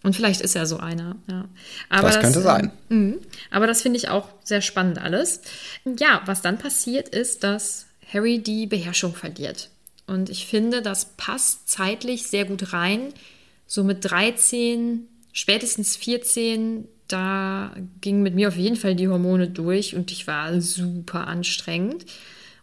[0.02, 1.16] Und vielleicht ist er so einer.
[1.28, 1.48] Ja.
[1.88, 2.72] Aber Das könnte sein.
[2.90, 3.18] ähm, mhm.
[3.50, 5.42] aber das finde ich auch sehr spannend alles.
[5.98, 9.70] Ja, was dann passiert ist, dass Harry die Beherrschung verliert.
[10.06, 13.12] Und ich finde, das passt zeitlich sehr gut rein.
[13.66, 19.94] So mit 13, spätestens 14, da gingen mit mir auf jeden Fall die Hormone durch
[19.94, 22.06] und ich war super anstrengend.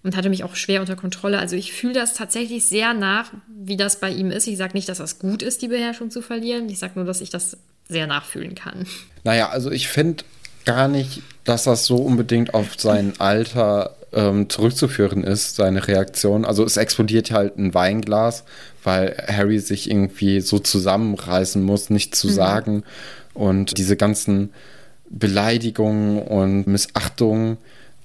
[0.06, 1.39] Und hatte mich auch schwer unter Kontrolle.
[1.39, 4.46] Also ich fühle das tatsächlich sehr nach, wie das bei ihm ist.
[4.46, 6.70] Ich sage nicht, dass das gut ist, die Beherrschung zu verlieren.
[6.70, 7.58] Ich sage nur, dass ich das
[7.89, 8.86] sehr nachfühlen kann.
[9.24, 10.24] Naja, also ich finde
[10.63, 16.46] gar nicht, dass das so unbedingt auf sein Alter ähm, zurückzuführen ist, seine Reaktion.
[16.46, 18.44] Also es explodiert halt ein Weinglas,
[18.84, 22.32] weil Harry sich irgendwie so zusammenreißen muss, nichts zu mhm.
[22.34, 22.84] sagen.
[23.34, 24.54] Und diese ganzen
[25.10, 27.58] Beleidigungen und Missachtungen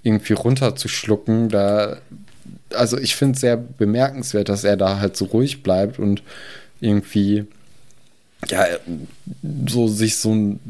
[0.02, 1.98] irgendwie runterzuschlucken, da,
[2.74, 6.22] also ich finde es sehr bemerkenswert, dass er da halt so ruhig bleibt und
[6.80, 7.46] irgendwie,
[8.48, 8.66] ja,
[9.66, 10.60] so sich so ein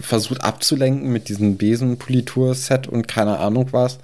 [0.00, 3.98] versucht abzulenken mit diesem Besenpolitur-Set und keine Ahnung was.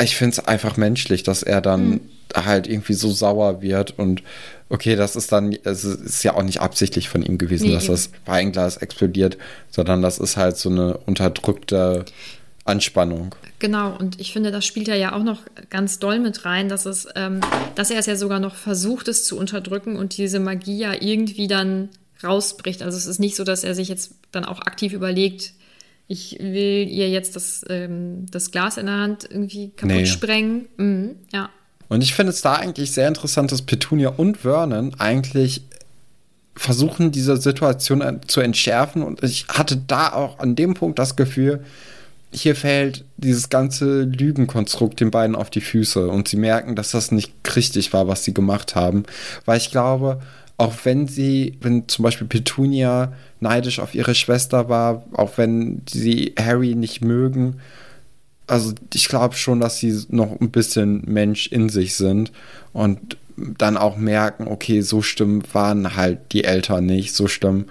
[0.00, 2.00] Ich finde es einfach menschlich, dass er dann mhm.
[2.34, 4.22] halt irgendwie so sauer wird und
[4.68, 7.84] okay, das ist dann, es ist ja auch nicht absichtlich von ihm gewesen, nee, dass
[7.84, 7.94] eben.
[7.94, 9.38] das Weinglas explodiert,
[9.70, 12.04] sondern das ist halt so eine unterdrückte
[12.68, 13.34] Anspannung.
[13.58, 16.86] Genau, und ich finde, das spielt er ja auch noch ganz doll mit rein, dass
[16.86, 17.40] es, ähm,
[17.74, 21.48] dass er es ja sogar noch versucht, es zu unterdrücken und diese Magie ja irgendwie
[21.48, 21.88] dann
[22.22, 22.82] rausbricht.
[22.82, 25.52] Also es ist nicht so, dass er sich jetzt dann auch aktiv überlegt,
[26.08, 30.06] ich will ihr jetzt das, ähm, das Glas in der Hand irgendwie kaputt nee.
[30.06, 30.68] sprengen.
[30.76, 31.50] Mhm, ja.
[31.88, 35.62] Und ich finde es da eigentlich sehr interessant, dass Petunia und Vernon eigentlich
[36.54, 39.02] versuchen, diese Situation zu entschärfen.
[39.02, 41.64] Und ich hatte da auch an dem Punkt das Gefühl,
[42.30, 47.10] hier fällt dieses ganze Lügenkonstrukt den beiden auf die Füße und sie merken, dass das
[47.10, 49.04] nicht richtig war, was sie gemacht haben.
[49.44, 50.20] Weil ich glaube,
[50.58, 56.34] auch wenn sie, wenn zum Beispiel Petunia neidisch auf ihre Schwester war, auch wenn sie
[56.38, 57.60] Harry nicht mögen,
[58.46, 62.32] also ich glaube schon, dass sie noch ein bisschen Mensch in sich sind
[62.72, 67.66] und dann auch merken, okay, so stimmen waren halt die Eltern nicht, so stimmen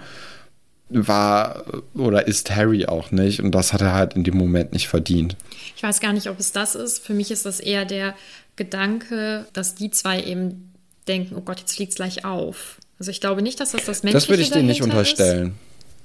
[0.90, 4.88] war oder ist Harry auch nicht und das hat er halt in dem Moment nicht
[4.88, 5.36] verdient.
[5.76, 7.04] Ich weiß gar nicht, ob es das ist.
[7.04, 8.14] Für mich ist das eher der
[8.56, 10.72] Gedanke, dass die zwei eben
[11.06, 12.78] denken, oh Gott, jetzt fliegt es gleich auf.
[12.98, 15.48] Also ich glaube nicht, dass das das Menschliche Das würde ich dir nicht unterstellen.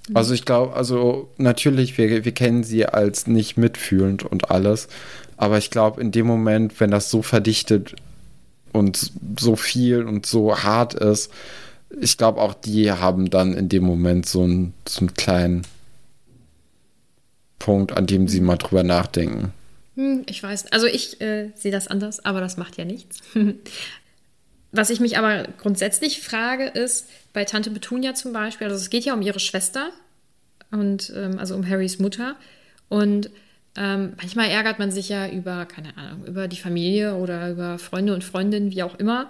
[0.07, 0.15] Ist.
[0.15, 4.89] Also ich glaube, also natürlich, wir, wir kennen sie als nicht mitfühlend und alles,
[5.37, 7.95] aber ich glaube, in dem Moment, wenn das so verdichtet
[8.73, 11.31] und so viel und so hart ist,
[11.99, 15.63] ich glaube, auch die haben dann in dem Moment so einen, so einen kleinen
[17.59, 19.53] Punkt, an dem sie mal drüber nachdenken.
[19.95, 23.19] Hm, ich weiß, also ich äh, sehe das anders, aber das macht ja nichts.
[24.71, 29.05] Was ich mich aber grundsätzlich frage, ist bei Tante Petunia zum Beispiel, also es geht
[29.05, 29.89] ja um ihre Schwester
[30.71, 32.35] und ähm, also um Harrys Mutter.
[32.89, 33.29] Und
[33.75, 38.15] ähm, manchmal ärgert man sich ja über, keine Ahnung, über die Familie oder über Freunde
[38.15, 39.27] und Freundinnen, wie auch immer.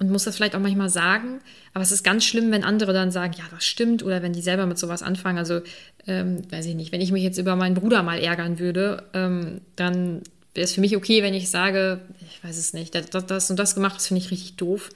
[0.00, 1.40] Und muss das vielleicht auch manchmal sagen.
[1.74, 4.42] Aber es ist ganz schlimm, wenn andere dann sagen, ja, das stimmt, oder wenn die
[4.42, 5.38] selber mit sowas anfangen.
[5.38, 5.60] Also,
[6.06, 9.60] ähm, weiß ich nicht, wenn ich mich jetzt über meinen Bruder mal ärgern würde, ähm,
[9.74, 10.22] dann
[10.54, 13.58] wäre es für mich okay, wenn ich sage, ich weiß es nicht, das, das und
[13.58, 14.90] das gemacht, das finde ich richtig doof.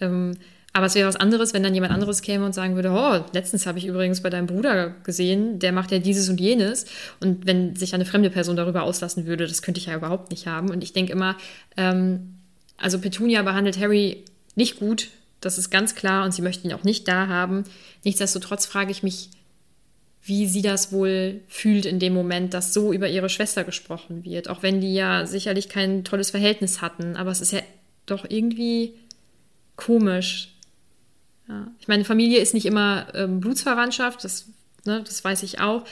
[0.00, 0.36] Ähm,
[0.72, 3.66] aber es wäre was anderes, wenn dann jemand anderes käme und sagen würde, oh, letztens
[3.66, 6.86] habe ich übrigens bei deinem Bruder gesehen, der macht ja dieses und jenes.
[7.18, 10.46] Und wenn sich eine fremde Person darüber auslassen würde, das könnte ich ja überhaupt nicht
[10.46, 10.70] haben.
[10.70, 11.36] Und ich denke immer,
[11.76, 12.34] ähm,
[12.76, 15.08] also Petunia behandelt Harry nicht gut,
[15.40, 17.64] das ist ganz klar und sie möchten ihn auch nicht da haben.
[18.04, 19.30] Nichtsdestotrotz frage ich mich,
[20.22, 24.50] wie sie das wohl fühlt in dem Moment, dass so über ihre Schwester gesprochen wird.
[24.50, 27.16] Auch wenn die ja sicherlich kein tolles Verhältnis hatten.
[27.16, 27.60] Aber es ist ja
[28.04, 28.92] doch irgendwie
[29.76, 30.54] komisch.
[31.48, 31.68] Ja.
[31.80, 34.46] Ich meine, Familie ist nicht immer ähm, Blutsverwandtschaft, das,
[34.84, 35.84] ne, das weiß ich auch.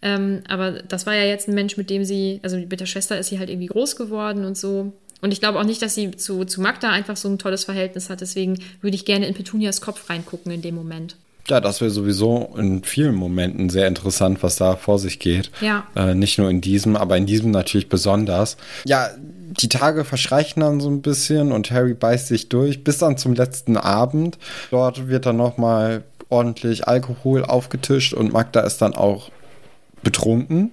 [0.00, 3.18] Ähm, aber das war ja jetzt ein Mensch, mit dem sie, also mit der Schwester
[3.18, 4.92] ist sie halt irgendwie groß geworden und so.
[5.24, 8.10] Und ich glaube auch nicht, dass sie zu, zu Magda einfach so ein tolles Verhältnis
[8.10, 8.20] hat.
[8.20, 11.16] Deswegen würde ich gerne in Petunias Kopf reingucken in dem Moment.
[11.48, 15.50] Ja, das wäre sowieso in vielen Momenten sehr interessant, was da vor sich geht.
[15.62, 15.86] Ja.
[15.96, 18.58] Äh, nicht nur in diesem, aber in diesem natürlich besonders.
[18.84, 23.16] Ja, die Tage verschreichen dann so ein bisschen und Harry beißt sich durch bis dann
[23.16, 24.36] zum letzten Abend.
[24.70, 29.30] Dort wird dann nochmal ordentlich Alkohol aufgetischt und Magda ist dann auch
[30.02, 30.72] betrunken.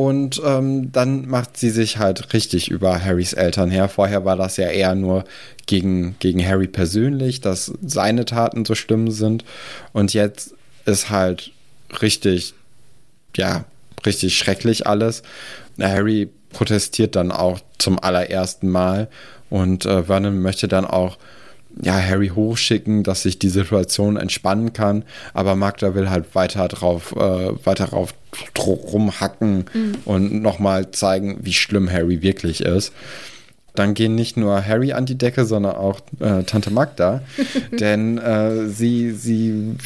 [0.00, 3.86] Und ähm, dann macht sie sich halt richtig über Harrys Eltern her.
[3.86, 5.24] Vorher war das ja eher nur
[5.66, 9.44] gegen, gegen Harry persönlich, dass seine Taten so schlimm sind.
[9.92, 10.54] Und jetzt
[10.86, 11.52] ist halt
[12.00, 12.54] richtig,
[13.36, 13.66] ja,
[14.06, 15.22] richtig schrecklich alles.
[15.78, 19.08] Harry protestiert dann auch zum allerersten Mal
[19.50, 21.18] und äh, Vernon möchte dann auch
[21.80, 25.04] ja, Harry hochschicken, dass sich die Situation entspannen kann.
[25.34, 28.14] Aber Magda will halt weiter drauf, äh, weiter drauf
[28.58, 29.94] rumhacken mhm.
[30.04, 32.92] und nochmal zeigen, wie schlimm Harry wirklich ist.
[33.74, 37.22] Dann gehen nicht nur Harry an die Decke, sondern auch äh, Tante Magda.
[37.72, 39.76] denn äh, sie, sie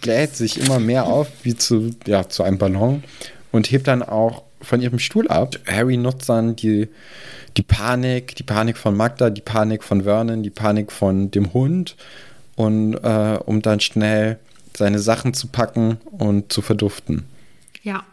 [0.00, 3.02] bläht sich immer mehr auf, wie zu, ja, zu einem Ballon
[3.50, 5.56] und hebt dann auch von ihrem Stuhl ab.
[5.66, 6.88] Harry nutzt dann die,
[7.56, 11.96] die Panik, die Panik von Magda, die Panik von Vernon, die Panik von dem Hund
[12.56, 14.38] und äh, um dann schnell
[14.76, 17.24] seine Sachen zu packen und zu verduften.
[17.82, 18.04] Ja.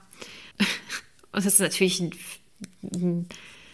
[1.34, 2.12] Und das ist natürlich ein,
[2.94, 3.26] ein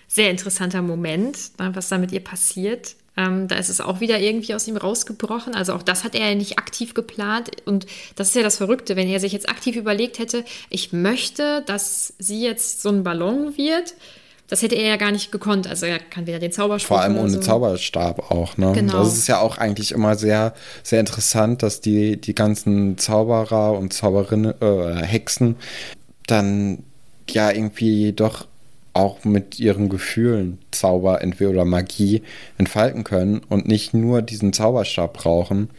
[0.08, 2.96] sehr interessanter Moment, ne, was da mit ihr passiert.
[3.18, 5.56] Ähm, da ist es auch wieder irgendwie aus ihm rausgebrochen.
[5.56, 7.50] Also auch das hat er ja nicht aktiv geplant.
[7.66, 11.64] Und das ist ja das Verrückte, wenn er sich jetzt aktiv überlegt hätte, ich möchte,
[11.66, 13.96] dass sie jetzt so ein Ballon wird.
[14.48, 15.68] Das hätte er ja gar nicht gekonnt.
[15.68, 16.88] Also er kann weder den Zauberspruch.
[16.88, 17.40] Vor allem ohne so.
[17.40, 18.72] Zauberstab auch, ne?
[18.74, 19.00] Genau.
[19.00, 23.92] Das ist ja auch eigentlich immer sehr, sehr interessant, dass die, die ganzen Zauberer und
[23.92, 25.58] Zauberinnen, äh, Hexen
[26.28, 26.84] dann
[27.30, 28.48] ja irgendwie doch
[28.94, 32.24] auch mit ihren Gefühlen Zauber entweder oder Magie
[32.58, 35.70] entfalten können und nicht nur diesen Zauberstab brauchen.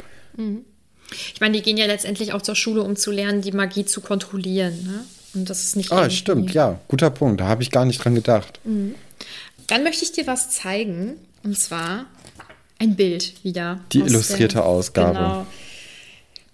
[1.10, 4.00] Ich meine, die gehen ja letztendlich auch zur Schule, um zu lernen, die Magie zu
[4.00, 4.84] kontrollieren.
[4.84, 5.04] Ne?
[5.34, 5.92] Und das ist nicht.
[5.92, 7.40] Ah, stimmt, ja, guter Punkt.
[7.40, 8.60] Da habe ich gar nicht dran gedacht.
[8.64, 11.16] Dann möchte ich dir was zeigen.
[11.44, 12.06] Und zwar
[12.78, 13.80] ein Bild wieder.
[13.92, 15.18] Die illustrierte Ausgabe.
[15.18, 15.46] Genau.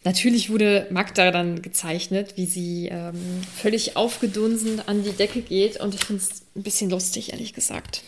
[0.05, 3.15] Natürlich wurde Magda dann gezeichnet, wie sie ähm,
[3.57, 5.81] völlig aufgedunsen an die Decke geht.
[5.81, 8.03] Und ich finde es ein bisschen lustig, ehrlich gesagt.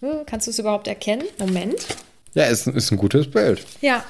[0.00, 1.24] Hm, Kannst du es überhaupt erkennen?
[1.38, 1.86] Moment.
[2.34, 3.64] Ja, ist, ist ein gutes Bild.
[3.80, 4.04] Ja.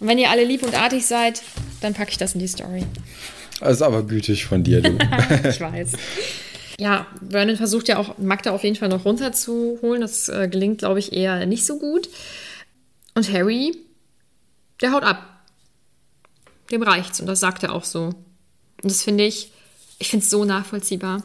[0.00, 1.42] Und wenn ihr alle lieb und artig seid,
[1.82, 2.84] dann packe ich das in die Story.
[3.60, 4.98] Das ist aber gütig von dir, du.
[5.48, 5.92] ich weiß.
[6.78, 10.00] Ja, Vernon versucht ja auch Magda auf jeden Fall noch runterzuholen.
[10.02, 12.08] Das äh, gelingt, glaube ich, eher nicht so gut.
[13.14, 13.74] Und Harry,
[14.82, 15.22] der haut ab.
[16.70, 18.06] Dem reicht's und das sagt er auch so.
[18.82, 19.50] Und das finde ich,
[19.98, 21.22] ich finde es so nachvollziehbar.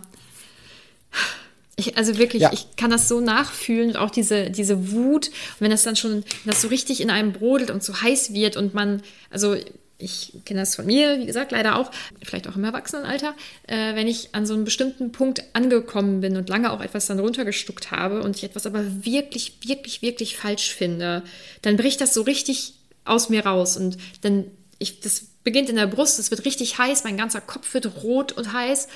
[1.75, 2.53] Ich, also wirklich, Ja.
[2.53, 5.27] ich kann das so nachfühlen und auch diese, diese Wut.
[5.27, 8.33] Und wenn das dann schon, wenn das so richtig in einem brodelt und so heiß
[8.33, 9.55] wird und man, also
[10.01, 11.91] ich kenne das von mir, wie gesagt, leider auch,
[12.23, 13.35] vielleicht auch im Erwachsenenalter,
[13.67, 17.19] äh, wenn ich an so einem bestimmten Punkt angekommen bin und lange auch etwas dann
[17.19, 21.23] runtergestuckt habe und ich etwas aber wirklich, wirklich, wirklich falsch finde,
[21.61, 22.73] dann bricht das so richtig
[23.05, 24.45] aus mir raus und dann,
[24.79, 28.31] ich, das beginnt in der Brust, es wird richtig heiß, mein ganzer Kopf wird rot
[28.31, 28.87] und heiß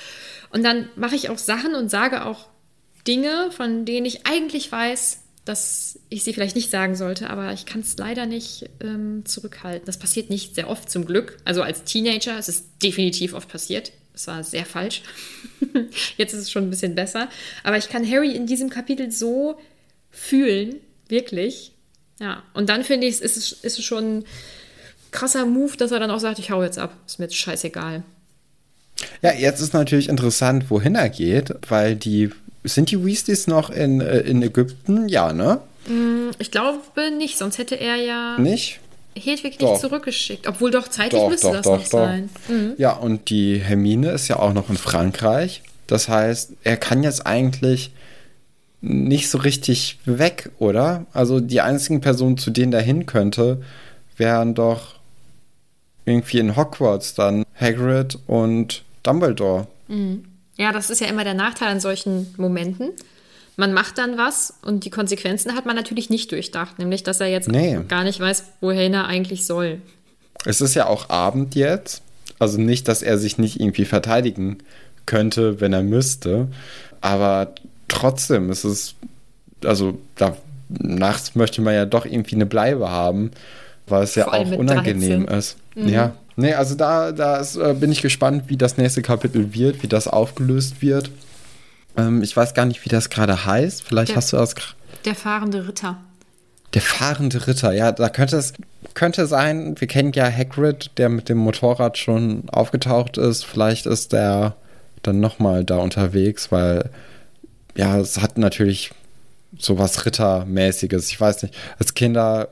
[0.50, 2.46] und dann mache ich auch Sachen und sage auch
[3.06, 7.64] Dinge, von denen ich eigentlich weiß, dass ich sie vielleicht nicht sagen sollte, aber ich
[7.64, 9.86] kann es leider nicht ähm, zurückhalten.
[9.86, 11.38] Das passiert nicht sehr oft zum Glück.
[11.44, 13.92] Also als Teenager ist es definitiv oft passiert.
[14.12, 15.02] Das war sehr falsch.
[16.16, 17.28] Jetzt ist es schon ein bisschen besser.
[17.62, 19.58] Aber ich kann Harry in diesem Kapitel so
[20.10, 20.76] fühlen,
[21.08, 21.72] wirklich.
[22.18, 24.24] Ja, und dann finde ich, ist es, ist es schon ein
[25.12, 26.96] krasser Move, dass er dann auch sagt, ich hau jetzt ab.
[27.06, 28.02] Ist mir jetzt scheißegal.
[29.22, 32.30] Ja, jetzt ist natürlich interessant, wohin er geht, weil die.
[32.66, 35.08] Sind die Weasleys noch in, äh, in Ägypten?
[35.08, 35.60] Ja, ne?
[36.38, 36.80] Ich glaube
[37.16, 38.80] nicht, sonst hätte er ja Nicht?
[39.16, 39.70] Hedwig Doch.
[39.72, 40.46] nicht zurückgeschickt.
[40.46, 41.90] Obwohl doch zeitlich Doch, müsste doch, das doch, noch doch.
[41.90, 42.28] sein.
[42.48, 42.74] Mhm.
[42.76, 45.62] Ja, und die Hermine ist ja auch noch in Frankreich.
[45.86, 47.92] Das heißt, er kann jetzt eigentlich
[48.82, 51.06] nicht so richtig weg, oder?
[51.12, 53.62] Also die einzigen Personen, zu denen er hin könnte,
[54.16, 54.96] wären doch
[56.04, 59.66] irgendwie in Hogwarts dann Hagrid und Dumbledore.
[60.56, 62.90] Ja, das ist ja immer der Nachteil an solchen Momenten.
[63.56, 67.28] Man macht dann was und die Konsequenzen hat man natürlich nicht durchdacht, nämlich dass er
[67.28, 67.78] jetzt Nee.
[67.88, 69.80] gar nicht weiß, wohin er eigentlich soll.
[70.44, 72.02] Es ist ja auch Abend jetzt.
[72.38, 74.58] Also nicht, dass er sich nicht irgendwie verteidigen
[75.06, 76.48] könnte, wenn er müsste.
[77.00, 77.54] Aber
[77.88, 78.94] trotzdem ist es,
[79.64, 80.36] also da,
[80.68, 83.30] nachts möchte man ja doch irgendwie eine Bleibe haben,
[83.86, 85.38] weil es ja Vor allem auch unangenehm 13.
[85.38, 85.56] ist.
[85.76, 86.12] Ja.
[86.36, 89.88] Nee, also da, da ist, äh, bin ich gespannt, wie das nächste Kapitel wird, wie
[89.88, 91.10] das aufgelöst wird.
[91.96, 93.82] Ähm, ich weiß gar nicht, wie das gerade heißt.
[93.82, 94.54] Vielleicht Der- hast du das.
[95.04, 95.96] Der fahrende Ritter.
[96.74, 98.52] der fahrende Ritter, ja, da könnte es
[98.92, 103.44] könnte sein, wir kennen ja Hagrid, der mit dem Motorrad schon aufgetaucht ist.
[103.44, 104.56] Vielleicht ist der
[105.02, 106.90] dann nochmal da unterwegs, weil
[107.76, 108.90] ja, es hat natürlich
[109.58, 111.08] sowas Rittermäßiges.
[111.10, 112.48] Ich weiß nicht, als Kinder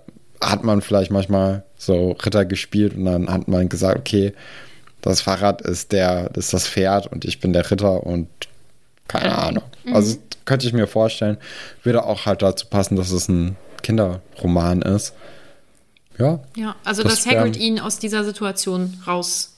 [0.51, 4.33] hat man vielleicht manchmal so Ritter gespielt und dann hat man gesagt, okay,
[5.03, 8.29] das Fahrrad ist der, ist das Pferd und ich bin der Ritter und
[9.09, 9.65] keine Ahnung.
[9.93, 11.37] Also könnte ich mir vorstellen,
[11.83, 15.13] würde auch halt dazu passen, dass es ein Kinderroman ist.
[16.19, 16.41] Ja.
[16.57, 19.53] Ja, also Das dass Hagrid ihn aus dieser Situation raus.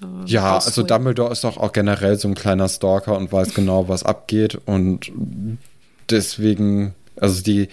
[0.00, 0.82] äh, Ja, also.
[0.82, 5.10] Dumbledore ist doch auch generell so ein kleiner Stalker und weiß genau, was abgeht und
[6.08, 7.68] deswegen, also die,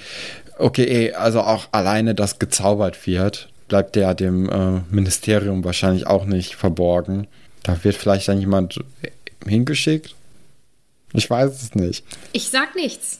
[0.61, 6.25] okay, eh, also auch alleine, dass gezaubert wird, bleibt ja dem äh, Ministerium wahrscheinlich auch
[6.25, 7.27] nicht verborgen.
[7.63, 8.79] Da wird vielleicht dann jemand
[9.47, 10.15] hingeschickt.
[11.13, 12.03] Ich weiß es nicht.
[12.33, 13.19] Ich sag nichts.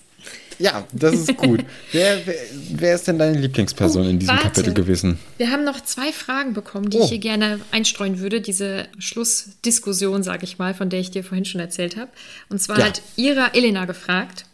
[0.60, 1.66] Ja, das ist gut.
[1.92, 2.36] wer, wer,
[2.74, 4.50] wer ist denn deine Lieblingsperson Oh, in diesem warte.
[4.50, 5.18] Kapitel gewesen?
[5.38, 7.04] Wir haben noch zwei Fragen bekommen, die Oh.
[7.04, 8.42] ich hier gerne einstreuen würde.
[8.42, 12.12] Diese Schlussdiskussion, sage ich mal, von der ich dir vorhin schon erzählt habe.
[12.50, 12.86] Und zwar Ja.
[12.86, 14.46] hat Ira Elena gefragt,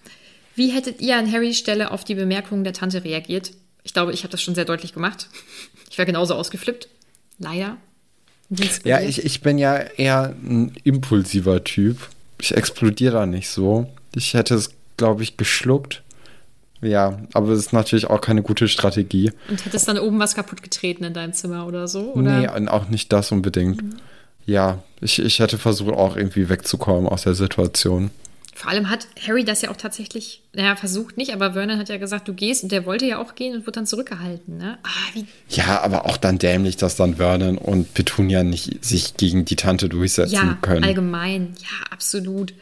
[0.58, 3.52] wie hättet ihr an Harrys Stelle auf die Bemerkungen der Tante reagiert?
[3.84, 5.30] Ich glaube, ich habe das schon sehr deutlich gemacht.
[5.90, 6.90] Ich wäre genauso ausgeflippt.
[7.38, 7.78] Leider.
[8.84, 12.10] Ja, ich, ich bin ja eher ein impulsiver Typ.
[12.42, 13.88] Ich explodiere da nicht so.
[14.16, 16.02] Ich hätte es, glaube ich, geschluckt.
[16.82, 19.32] Ja, aber es ist natürlich auch keine gute Strategie.
[19.50, 22.14] Und hättest dann oben was kaputt getreten in deinem Zimmer oder so?
[22.14, 22.40] Oder?
[22.40, 23.84] Nee, und auch nicht das unbedingt.
[24.46, 28.10] Ja, ich, ich hätte versucht, auch irgendwie wegzukommen aus der Situation.
[28.60, 31.98] Vor allem hat Harry das ja auch tatsächlich, naja, versucht nicht, aber Vernon hat ja
[31.98, 34.58] gesagt, du gehst und der wollte ja auch gehen und wurde dann zurückgehalten.
[34.58, 34.80] Ne?
[34.82, 39.58] Ah, Ja, aber auch dann dämlich, dass dann Vernon und Petunia nicht sich gegen die
[39.58, 40.84] Tante durchsetzen Ja, können.
[40.84, 41.54] allgemein.
[41.62, 42.56] Ja, absolut.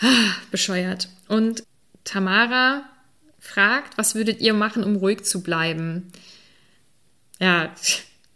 [0.00, 0.06] Ah,
[0.50, 1.10] bescheuert.
[1.28, 1.64] Und
[2.04, 2.84] Tamara
[3.38, 6.10] fragt, was würdet ihr machen, um ruhig zu bleiben?
[7.38, 7.68] Ja,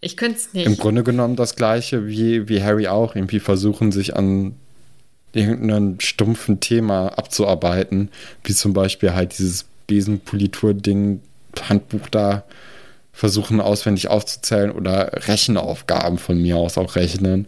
[0.02, 0.66] ich könnte es nicht.
[0.66, 3.16] Im Grunde genommen das gleiche wie, wie Harry auch.
[3.16, 4.56] Irgendwie versuchen, sich an
[5.34, 8.10] irgendeinem stumpfen Thema abzuarbeiten.
[8.44, 11.20] Wie zum Beispiel halt dieses Besenpolitur-Ding,
[11.68, 12.44] Handbuch da
[13.12, 17.46] versuchen auswendig aufzuzählen oder Rechenaufgaben von mir aus auch rechnen.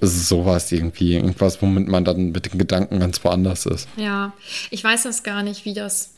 [0.00, 1.14] Es ist sowas irgendwie.
[1.14, 3.88] Irgendwas, womit man dann mit den Gedanken ganz woanders ist.
[3.96, 4.34] Ja,
[4.70, 6.10] ich weiß das gar nicht, wie das.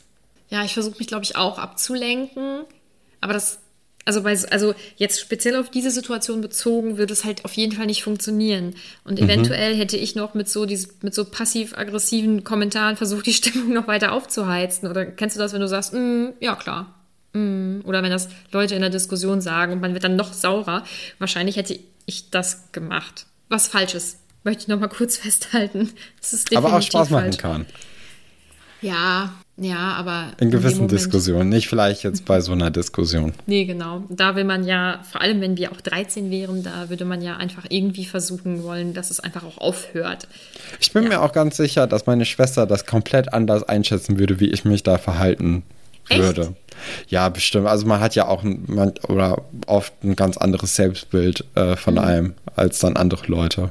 [0.49, 2.63] Ja, ich versuche mich, glaube ich, auch abzulenken.
[3.21, 3.59] Aber das,
[4.07, 7.85] also, bei, also jetzt speziell auf diese Situation bezogen, würde es halt auf jeden Fall
[7.85, 8.73] nicht funktionieren.
[9.03, 10.65] Und eventuell hätte ich noch mit so,
[11.01, 14.87] mit so passiv-aggressiven Kommentaren versucht, die Stimmung noch weiter aufzuheizen.
[14.89, 16.95] Oder kennst du das, wenn du sagst, "Mm, ja klar.
[17.33, 17.81] Mm.
[17.83, 20.83] Oder wenn das Leute in der Diskussion sagen und man wird dann noch saurer.
[21.19, 23.25] Wahrscheinlich hätte ich das gemacht.
[23.49, 24.17] Was Falsches.
[24.43, 25.91] Möchte ich noch mal kurz festhalten.
[26.21, 27.37] Das ist definitiv Aber auch Spaß machen falsch.
[27.37, 27.65] kann.
[28.81, 30.33] Ja, ja, aber.
[30.39, 31.49] In gewissen Moment- Diskussionen.
[31.49, 33.33] Nicht vielleicht jetzt bei so einer Diskussion.
[33.47, 34.03] Nee, genau.
[34.09, 37.37] Da will man ja, vor allem wenn wir auch 13 wären, da würde man ja
[37.37, 40.27] einfach irgendwie versuchen wollen, dass es einfach auch aufhört.
[40.79, 44.49] Ich bin mir auch ganz sicher, dass meine Schwester das komplett anders einschätzen würde, wie
[44.49, 45.63] ich mich da verhalten
[46.09, 46.21] Echt?
[46.21, 46.53] würde.
[47.09, 47.65] Ja, bestimmt.
[47.67, 52.35] Also man hat ja auch man, oder oft ein ganz anderes Selbstbild äh, von einem
[52.55, 53.61] als dann andere Leute.
[53.61, 53.67] Mhm.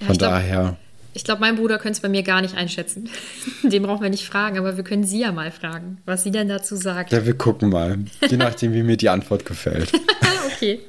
[0.00, 0.76] Ja, Von ich glaub- daher.
[1.20, 3.10] Ich glaube, mein Bruder könnte es bei mir gar nicht einschätzen.
[3.62, 6.48] Den brauchen wir nicht fragen, aber wir können sie ja mal fragen, was sie denn
[6.48, 7.12] dazu sagt.
[7.12, 7.98] Ja, wir gucken mal.
[8.26, 9.92] Je nachdem, wie mir die Antwort gefällt.
[10.54, 10.80] okay.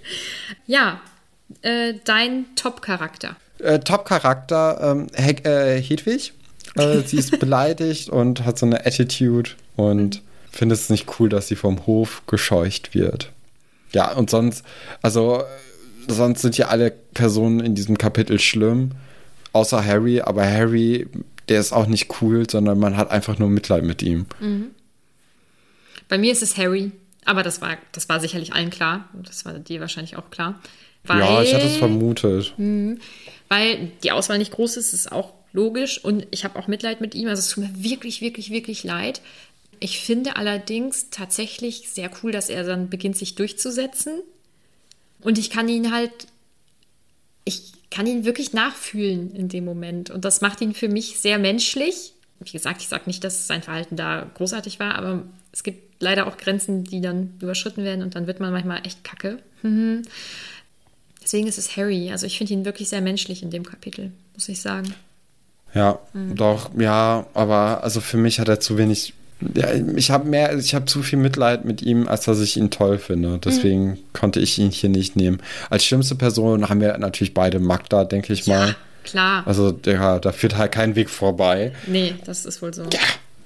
[0.68, 1.02] Ja,
[1.64, 3.36] äh, dein Top-Charakter.
[3.60, 6.32] Äh, Top-Charakter, ähm, He äh, Hedwig.
[6.76, 11.50] Äh, sie ist beleidigt und hat so eine Attitude und findet es nicht cool, dass
[11.50, 13.34] sie vom Hof gescheucht wird.
[13.92, 14.64] Ja, und sonst,
[15.02, 15.44] also,
[16.08, 18.92] sonst sind ja alle Personen in diesem Kapitel schlimm,
[19.54, 21.08] außer Harry, aber Harry,
[21.50, 24.26] der ist auch nicht cool, sondern man hat einfach nur Mitleid mit ihm.
[26.08, 26.92] Bei mir ist es Harry,
[27.26, 29.10] aber das war, das war sicherlich allen klar.
[29.14, 30.60] Das war dir wahrscheinlich auch klar.
[31.04, 32.54] Weil, Ja, ich hatte es vermutet.
[32.58, 36.04] Weil die Auswahl nicht groß ist, ist auch logisch.
[36.04, 37.28] Und ich habe auch Mitleid mit ihm.
[37.28, 39.22] Also es tut mir wirklich, wirklich, wirklich leid.
[39.80, 44.22] Ich finde allerdings tatsächlich sehr cool, dass er dann beginnt, sich durchzusetzen.
[45.22, 46.12] Und ich kann ihn halt,
[47.46, 50.10] ich kann ihn wirklich nachfühlen in dem Moment.
[50.10, 52.14] Und das macht ihn für mich sehr menschlich.
[52.40, 56.26] Wie gesagt, ich sage nicht, dass sein Verhalten da großartig war, aber es gibt leider
[56.26, 59.38] auch Grenzen, die dann überschritten werden und dann wird man manchmal echt kacke.
[59.62, 60.02] Mhm.
[61.22, 62.10] Deswegen ist es Harry.
[62.12, 64.94] Also ich finde ihn wirklich sehr menschlich in dem Kapitel, muss ich sagen.
[65.74, 66.36] Ja, Mhm.
[66.36, 69.14] doch, ja, aber also für mich hat er zu wenig.
[69.56, 72.70] Ja, ich habe mehr, ich habe zu viel Mitleid mit ihm, als dass ich ihn
[72.70, 73.40] toll finde.
[73.44, 73.98] Deswegen Mhm.
[74.14, 75.42] konnte ich ihn hier nicht nehmen.
[75.70, 78.76] Als schlimmste Person haben wir natürlich beide Magda, denke ich mal.
[79.04, 79.42] Klar.
[79.48, 81.72] Also der, da führt halt kein Weg vorbei.
[81.88, 82.84] nee, das ist wohl so.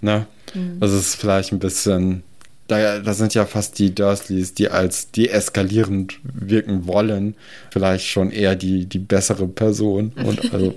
[0.02, 0.26] Ne?
[0.54, 0.80] Mhm.
[0.82, 2.24] Das ist vielleicht ein bisschen.
[2.68, 7.36] Da, da sind ja fast die Dursleys, die als deeskalierend wirken wollen,
[7.72, 10.12] vielleicht schon eher die, die bessere Person.
[10.16, 10.76] Und also,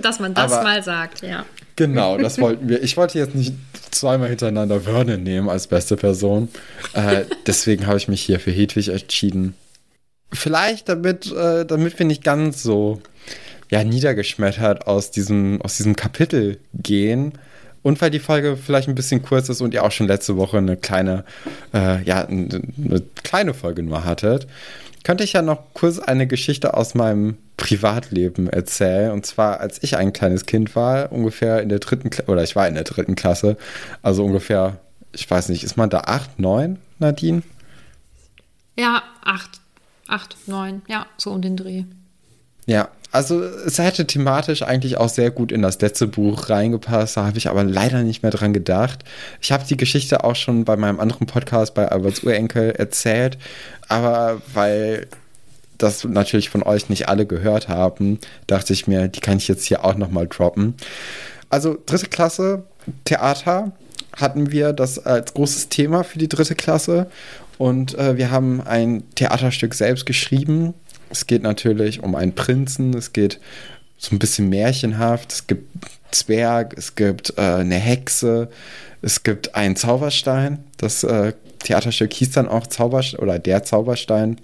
[0.00, 1.44] dass man das Aber- mal sagt, ja.
[1.76, 2.82] Genau, das wollten wir.
[2.82, 3.52] Ich wollte jetzt nicht
[3.90, 6.48] zweimal hintereinander Vernon nehmen als beste Person.
[6.94, 9.54] Äh, deswegen habe ich mich hier für Hedwig entschieden.
[10.32, 13.00] Vielleicht damit, äh, damit wir nicht ganz so
[13.70, 17.32] ja, niedergeschmettert aus diesem, aus diesem Kapitel gehen.
[17.82, 20.58] Und weil die Folge vielleicht ein bisschen kurz ist und ihr auch schon letzte Woche
[20.58, 21.24] eine kleine,
[21.72, 24.48] äh, ja, eine, eine kleine Folge nur hattet,
[25.04, 27.36] könnte ich ja noch kurz eine Geschichte aus meinem
[27.66, 29.10] Privatleben erzählen.
[29.10, 32.54] Und zwar, als ich ein kleines Kind war, ungefähr in der dritten Klasse, oder ich
[32.54, 33.56] war in der dritten Klasse,
[34.02, 34.78] also ungefähr,
[35.12, 37.42] ich weiß nicht, ist man da acht, neun, Nadine?
[38.78, 39.60] Ja, acht.
[40.06, 41.84] Acht, neun, ja, so um den Dreh.
[42.66, 47.26] Ja, also es hätte thematisch eigentlich auch sehr gut in das letzte Buch reingepasst, da
[47.26, 49.04] habe ich aber leider nicht mehr dran gedacht.
[49.40, 53.38] Ich habe die Geschichte auch schon bei meinem anderen Podcast bei Alberts Urenkel erzählt,
[53.88, 55.08] aber weil
[55.78, 59.64] das natürlich von euch nicht alle gehört haben, dachte ich mir, die kann ich jetzt
[59.64, 60.74] hier auch nochmal droppen.
[61.50, 62.64] Also dritte Klasse
[63.04, 63.72] Theater
[64.16, 67.06] hatten wir das als großes Thema für die dritte Klasse
[67.58, 70.74] und äh, wir haben ein Theaterstück selbst geschrieben.
[71.10, 73.40] Es geht natürlich um einen Prinzen, es geht
[73.98, 75.66] so ein bisschen märchenhaft, es gibt
[76.10, 78.48] Zwerg, es gibt äh, eine Hexe,
[79.02, 80.58] es gibt einen Zauberstein.
[80.76, 84.38] Das äh, Theaterstück hieß dann auch Zauberstein oder der Zauberstein.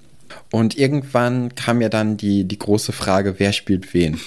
[0.51, 4.21] Und irgendwann kam ja dann die, die große Frage, wer spielt wen?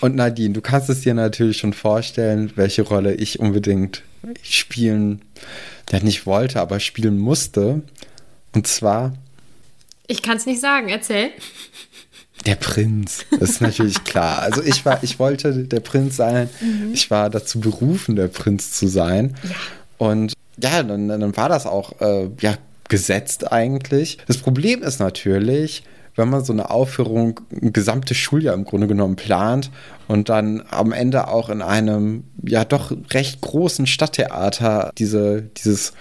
[0.00, 4.02] Und Nadine, du kannst es dir natürlich schon vorstellen, welche Rolle ich unbedingt
[4.42, 5.22] spielen,
[5.90, 7.82] ja nicht wollte, aber spielen musste.
[8.54, 9.14] Und zwar.
[10.06, 11.30] Ich kann es nicht sagen, erzähl.
[12.46, 14.40] Der Prinz, das ist natürlich klar.
[14.40, 16.48] Also ich war, ich wollte der Prinz sein.
[16.60, 16.92] Mhm.
[16.92, 19.36] Ich war dazu berufen, der Prinz zu sein.
[19.42, 19.56] Ja.
[19.98, 20.32] Und
[20.62, 22.56] ja, dann, dann war das auch äh, ja,
[22.88, 24.18] gesetzt eigentlich.
[24.26, 25.84] Das Problem ist natürlich,
[26.16, 29.70] wenn man so eine Aufführung ein gesamtes Schuljahr im Grunde genommen plant
[30.08, 35.92] und dann am Ende auch in einem ja doch recht großen Stadttheater diese, dieses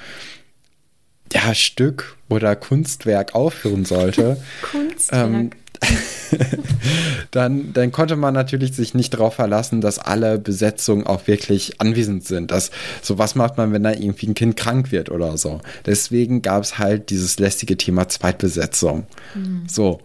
[1.32, 4.38] ja, Stück oder Kunstwerk aufführen sollte.
[4.64, 5.28] Kunstwerk.
[5.28, 5.50] Ähm,
[7.32, 12.26] dann, dann konnte man natürlich sich nicht darauf verlassen, dass alle Besetzungen auch wirklich anwesend
[12.26, 12.52] sind.
[12.52, 12.72] Das,
[13.02, 15.62] so was macht man, wenn da irgendwie ein Kind krank wird oder so.
[15.86, 19.06] Deswegen gab es halt dieses lästige Thema Zweitbesetzung.
[19.36, 19.64] Mhm.
[19.68, 20.00] So.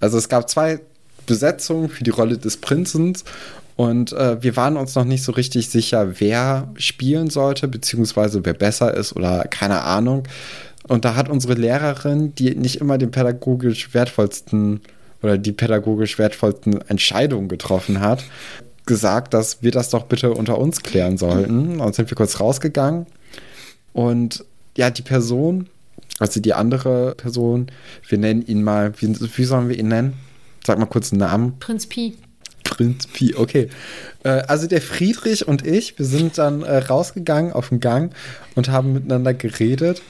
[0.00, 0.80] Also es gab zwei
[1.26, 3.16] Besetzungen für die Rolle des Prinzen
[3.76, 8.54] und äh, wir waren uns noch nicht so richtig sicher, wer spielen sollte, beziehungsweise wer
[8.54, 10.24] besser ist oder keine Ahnung.
[10.88, 14.80] Und da hat unsere Lehrerin, die nicht immer den pädagogisch wertvollsten
[15.22, 18.24] oder die pädagogisch wertvollsten Entscheidungen getroffen hat,
[18.86, 21.80] gesagt, dass wir das doch bitte unter uns klären sollten.
[21.80, 23.06] Und sind wir kurz rausgegangen.
[23.92, 24.44] Und
[24.76, 25.68] ja, die Person,
[26.18, 27.66] also die andere Person,
[28.08, 30.14] wir nennen ihn mal, wie, wie sollen wir ihn nennen?
[30.66, 31.58] Sag mal kurz einen Namen.
[31.58, 32.16] Prinz Pi.
[32.64, 33.68] Prinz Pi, okay.
[34.24, 38.14] Äh, also der Friedrich und ich, wir sind dann äh, rausgegangen auf den Gang
[38.54, 40.02] und haben miteinander geredet.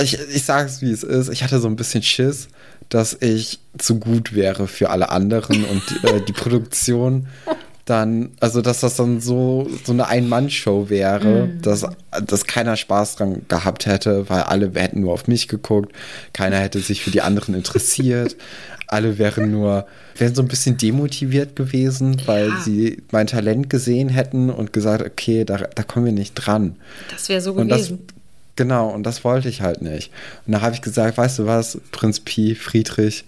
[0.00, 1.28] Ich, ich sage es, wie es ist.
[1.28, 2.48] Ich hatte so ein bisschen Schiss,
[2.88, 7.26] dass ich zu gut wäre für alle anderen und äh, die Produktion
[7.84, 11.62] dann, also dass das dann so, so eine Ein-Mann-Show wäre, mm.
[11.62, 11.84] dass,
[12.24, 15.92] dass keiner Spaß dran gehabt hätte, weil alle hätten nur auf mich geguckt,
[16.32, 18.36] keiner hätte sich für die anderen interessiert,
[18.86, 22.60] alle wären nur, wären so ein bisschen demotiviert gewesen, weil ja.
[22.60, 26.76] sie mein Talent gesehen hätten und gesagt, okay, da, da kommen wir nicht dran.
[27.10, 27.98] Das wäre so gewesen.
[28.06, 28.21] Das,
[28.56, 30.12] Genau, und das wollte ich halt nicht.
[30.46, 33.24] Und da habe ich gesagt, weißt du was, Prinz Pi, Friedrich,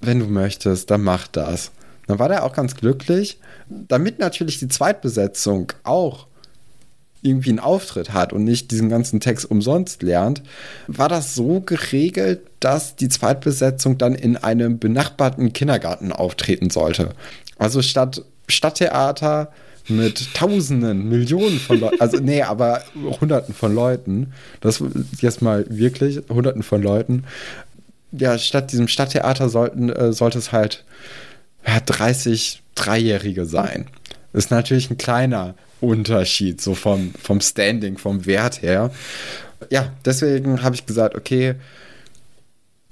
[0.00, 1.70] wenn du möchtest, dann mach das.
[2.06, 6.26] Dann war der auch ganz glücklich, damit natürlich die Zweitbesetzung auch
[7.22, 10.42] irgendwie einen Auftritt hat und nicht diesen ganzen Text umsonst lernt,
[10.86, 17.14] war das so geregelt, dass die Zweitbesetzung dann in einem benachbarten Kindergarten auftreten sollte.
[17.58, 19.50] Also statt Stadttheater
[19.88, 22.82] mit Tausenden, Millionen von Leuten, also nee, aber
[23.20, 24.82] Hunderten von Leuten, das
[25.20, 27.24] jetzt mal wirklich Hunderten von Leuten.
[28.12, 30.84] Ja, statt diesem Stadttheater sollten, äh, sollte es halt
[31.66, 33.86] ja, 30 Dreijährige sein.
[34.32, 38.90] Ist natürlich ein kleiner Unterschied, so vom, vom Standing, vom Wert her.
[39.70, 41.54] Ja, deswegen habe ich gesagt, okay,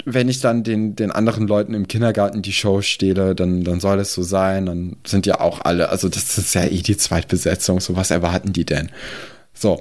[0.04, 4.00] wenn ich dann den, den anderen Leuten im Kindergarten die Show stehle, dann, dann soll
[4.00, 4.66] es so sein.
[4.66, 8.52] Dann sind ja auch alle, also das ist ja eh die Zweitbesetzung, so was erwarten
[8.52, 8.90] die denn?
[9.54, 9.80] So,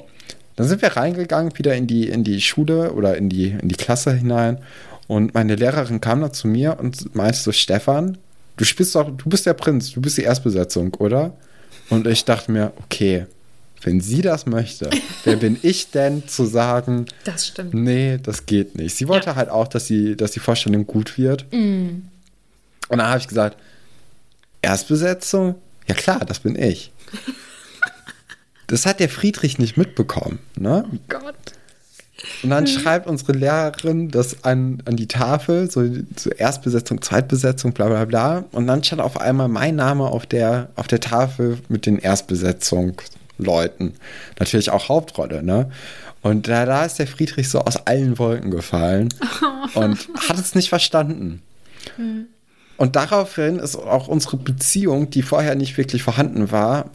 [0.55, 3.75] dann sind wir reingegangen, wieder in die, in die Schule oder in die, in die
[3.75, 4.59] Klasse hinein.
[5.07, 8.17] Und meine Lehrerin kam da zu mir und meinte so, Stefan,
[8.57, 11.33] du spielst doch, du bist der Prinz, du bist die Erstbesetzung, oder?
[11.89, 13.25] Und ich dachte mir, okay,
[13.81, 14.89] wenn sie das möchte,
[15.23, 17.73] wer bin ich denn zu sagen, das stimmt.
[17.73, 18.95] nee, das geht nicht.
[18.95, 19.35] Sie wollte ja.
[19.35, 21.45] halt auch, dass, sie, dass die Vorstellung gut wird.
[21.51, 22.03] Mm.
[22.89, 23.57] Und dann habe ich gesagt,
[24.61, 25.55] Erstbesetzung?
[25.87, 26.91] Ja klar, das bin ich.
[28.67, 30.39] das hat der Friedrich nicht mitbekommen.
[30.55, 30.85] Ne?
[30.91, 31.35] Oh Gott.
[32.43, 35.83] Und dann schreibt unsere Lehrerin das an, an die Tafel, so,
[36.15, 38.45] so Erstbesetzung, Zweitbesetzung, bla bla bla.
[38.51, 42.95] Und dann stand auf einmal mein Name auf der, auf der Tafel mit den Erstbesetzungen.
[43.41, 43.93] Leuten.
[44.39, 45.69] Natürlich auch Hauptrolle, ne?
[46.21, 49.09] Und da, da ist der Friedrich so aus allen Wolken gefallen
[49.73, 51.41] und hat es nicht verstanden.
[51.95, 52.27] Hm.
[52.77, 56.89] Und daraufhin ist auch unsere Beziehung, die vorher nicht wirklich vorhanden war,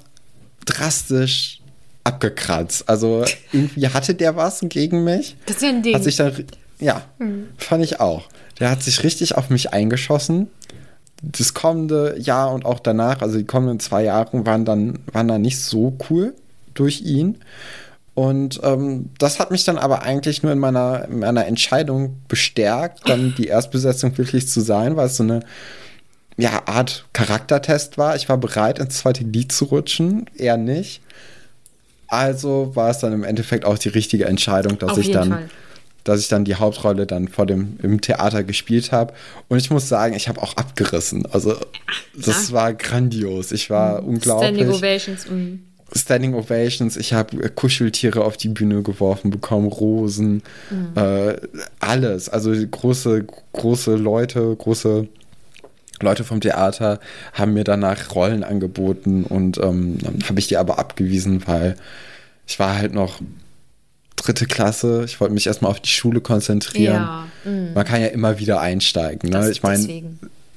[0.64, 1.60] drastisch
[2.04, 2.88] abgekratzt.
[2.88, 5.36] Also irgendwie hatte der was gegen mich.
[5.46, 5.94] Das ist ja ein Ding.
[5.94, 6.32] Hat sich dann,
[6.78, 7.48] ja, hm.
[7.58, 8.28] fand ich auch.
[8.60, 10.48] Der hat sich richtig auf mich eingeschossen
[11.22, 15.42] das kommende Jahr und auch danach, also die kommenden zwei Jahre, waren dann, waren dann
[15.42, 16.34] nicht so cool
[16.74, 17.38] durch ihn.
[18.14, 23.08] Und ähm, das hat mich dann aber eigentlich nur in meiner, in meiner Entscheidung bestärkt,
[23.08, 25.40] dann die Erstbesetzung wirklich zu sein, weil es so eine
[26.38, 28.16] ja, Art Charaktertest war.
[28.16, 31.02] Ich war bereit, ins zweite Lied zu rutschen, eher nicht.
[32.08, 35.48] Also war es dann im Endeffekt auch die richtige Entscheidung, dass Auf ich dann Fall.
[36.06, 39.12] Dass ich dann die Hauptrolle dann vor dem im Theater gespielt habe
[39.48, 41.26] und ich muss sagen, ich habe auch abgerissen.
[41.26, 41.56] Also
[42.14, 43.50] das war grandios.
[43.50, 44.48] Ich war unglaublich.
[44.48, 45.26] Standing Ovations.
[45.94, 50.42] Standing Ovations, ich habe Kuscheltiere auf die Bühne geworfen bekommen, Rosen,
[50.94, 51.36] äh,
[51.80, 52.28] alles.
[52.28, 55.06] Also große, große Leute, große
[56.00, 57.00] Leute vom Theater
[57.32, 61.76] haben mir danach Rollen angeboten und ähm, dann habe ich die aber abgewiesen, weil
[62.46, 63.20] ich war halt noch
[64.26, 65.02] dritte Klasse.
[65.06, 66.94] Ich wollte mich erstmal auf die Schule konzentrieren.
[66.94, 67.26] Ja,
[67.74, 69.30] Man kann ja immer wieder einsteigen.
[69.30, 69.36] Ne?
[69.38, 69.86] Das- ich meine,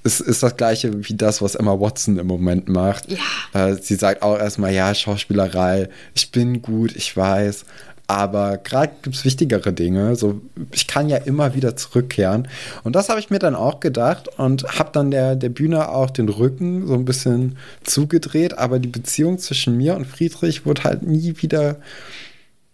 [0.04, 3.06] es ist das gleiche wie das, was Emma Watson im Moment macht.
[3.12, 3.68] Ja.
[3.70, 7.66] Äh, sie sagt auch erstmal, ja, Schauspielerei, ich bin gut, ich weiß.
[8.08, 10.16] Aber gerade gibt es wichtigere Dinge.
[10.16, 10.42] So,
[10.72, 12.48] ich kann ja immer wieder zurückkehren.
[12.84, 16.10] Und das habe ich mir dann auch gedacht und habe dann der, der Bühne auch
[16.10, 18.58] den Rücken so ein bisschen zugedreht.
[18.58, 21.76] Aber die Beziehung zwischen mir und Friedrich wurde halt nie wieder,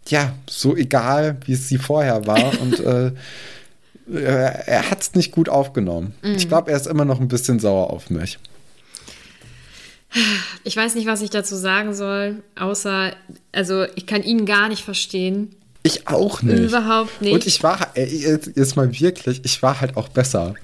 [0.10, 2.60] ja, so egal, wie es sie vorher war.
[2.62, 3.12] und äh,
[4.14, 6.14] er, er hat es nicht gut aufgenommen.
[6.22, 8.38] Ich glaube, er ist immer noch ein bisschen sauer auf mich.
[10.64, 13.14] Ich weiß nicht, was ich dazu sagen soll, außer,
[13.52, 15.56] also ich kann ihn gar nicht verstehen.
[15.84, 16.60] Ich auch nicht.
[16.60, 17.34] Überhaupt nicht.
[17.34, 20.56] Und ich war, ey, jetzt mal wirklich, ich war halt auch besser.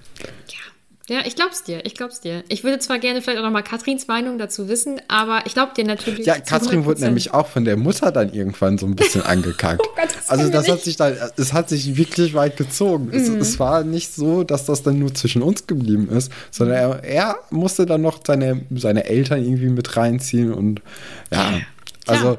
[1.12, 2.44] Ja, ich glaub's dir, ich glaub's dir.
[2.48, 5.74] Ich würde zwar gerne vielleicht auch noch mal Katrins Meinung dazu wissen, aber ich glaub
[5.76, 6.26] dir natürlich.
[6.26, 7.04] Ja, Katrin wurde 100%.
[7.06, 9.82] nämlich auch von der Mutter dann irgendwann so ein bisschen angekackt.
[9.84, 10.84] Oh Gott, das also das hat nicht.
[10.86, 13.10] sich dann, es hat sich wirklich weit gezogen.
[13.12, 13.40] Es, Mhm.
[13.42, 17.40] es war nicht so, dass das dann nur zwischen uns geblieben ist, sondern er, er
[17.50, 20.82] musste dann noch seine, seine Eltern irgendwie mit reinziehen und
[21.30, 21.60] ja,
[22.08, 22.38] also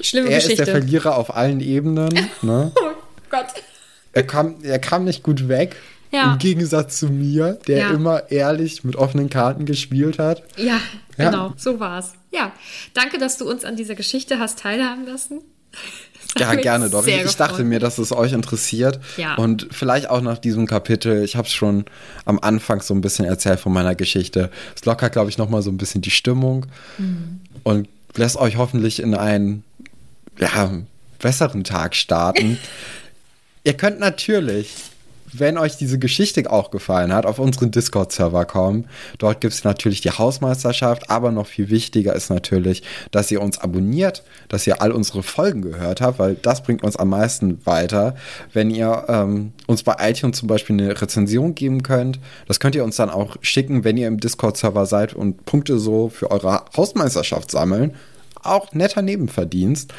[0.00, 0.62] Schlimme er Geschichte.
[0.62, 2.08] ist der Verlierer auf allen Ebenen.
[2.42, 2.72] Ne?
[2.76, 2.80] oh
[3.30, 3.46] Gott.
[4.14, 5.76] Er kam, er kam nicht gut weg.
[6.12, 6.32] Ja.
[6.32, 7.90] Im Gegensatz zu mir, der Ja.
[7.90, 10.42] immer ehrlich mit offenen Karten gespielt hat.
[10.56, 10.80] Ja,
[11.18, 11.30] Ja.
[11.30, 12.12] genau, so war's.
[12.32, 12.52] Ja,
[12.94, 15.40] danke, dass du uns an dieser Geschichte hast teilhaben lassen.
[16.38, 17.06] Ja, gerne doch.
[17.06, 19.00] Ich, ich dachte mir, dass es euch interessiert.
[19.16, 19.36] Ja.
[19.36, 21.86] Und vielleicht auch nach diesem Kapitel, ich habe es schon
[22.26, 24.50] am Anfang so ein bisschen erzählt von meiner Geschichte.
[24.74, 26.66] Es lockert, glaube ich, nochmal so ein bisschen die Stimmung
[26.98, 27.40] Mhm.
[27.62, 29.64] und lässt euch hoffentlich in einen
[30.38, 30.70] ja,
[31.18, 32.58] besseren Tag starten.
[33.64, 34.74] Ihr könnt natürlich,
[35.38, 38.86] wenn euch diese Geschichte auch gefallen hat, auf unseren Discord-Server kommen.
[39.18, 43.58] Dort gibt es natürlich die Hausmeisterschaft, aber noch viel wichtiger ist natürlich, dass ihr uns
[43.58, 48.14] abonniert, dass ihr all unsere Folgen gehört habt, weil das bringt uns am meisten weiter.
[48.52, 52.84] Wenn ihr ähm, uns bei iTunes zum Beispiel eine Rezension geben könnt, das könnt ihr
[52.84, 57.50] uns dann auch schicken, wenn ihr im Discord-Server seid und Punkte so für eure Hausmeisterschaft
[57.50, 57.94] sammeln.
[58.42, 59.92] Auch netter Nebenverdienst.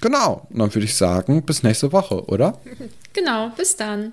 [0.00, 2.58] Genau, und dann würde ich sagen, bis nächste Woche, oder?
[3.14, 4.12] Genau, bis dann.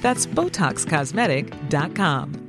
[0.00, 2.47] That's BotoxCosmetic.com.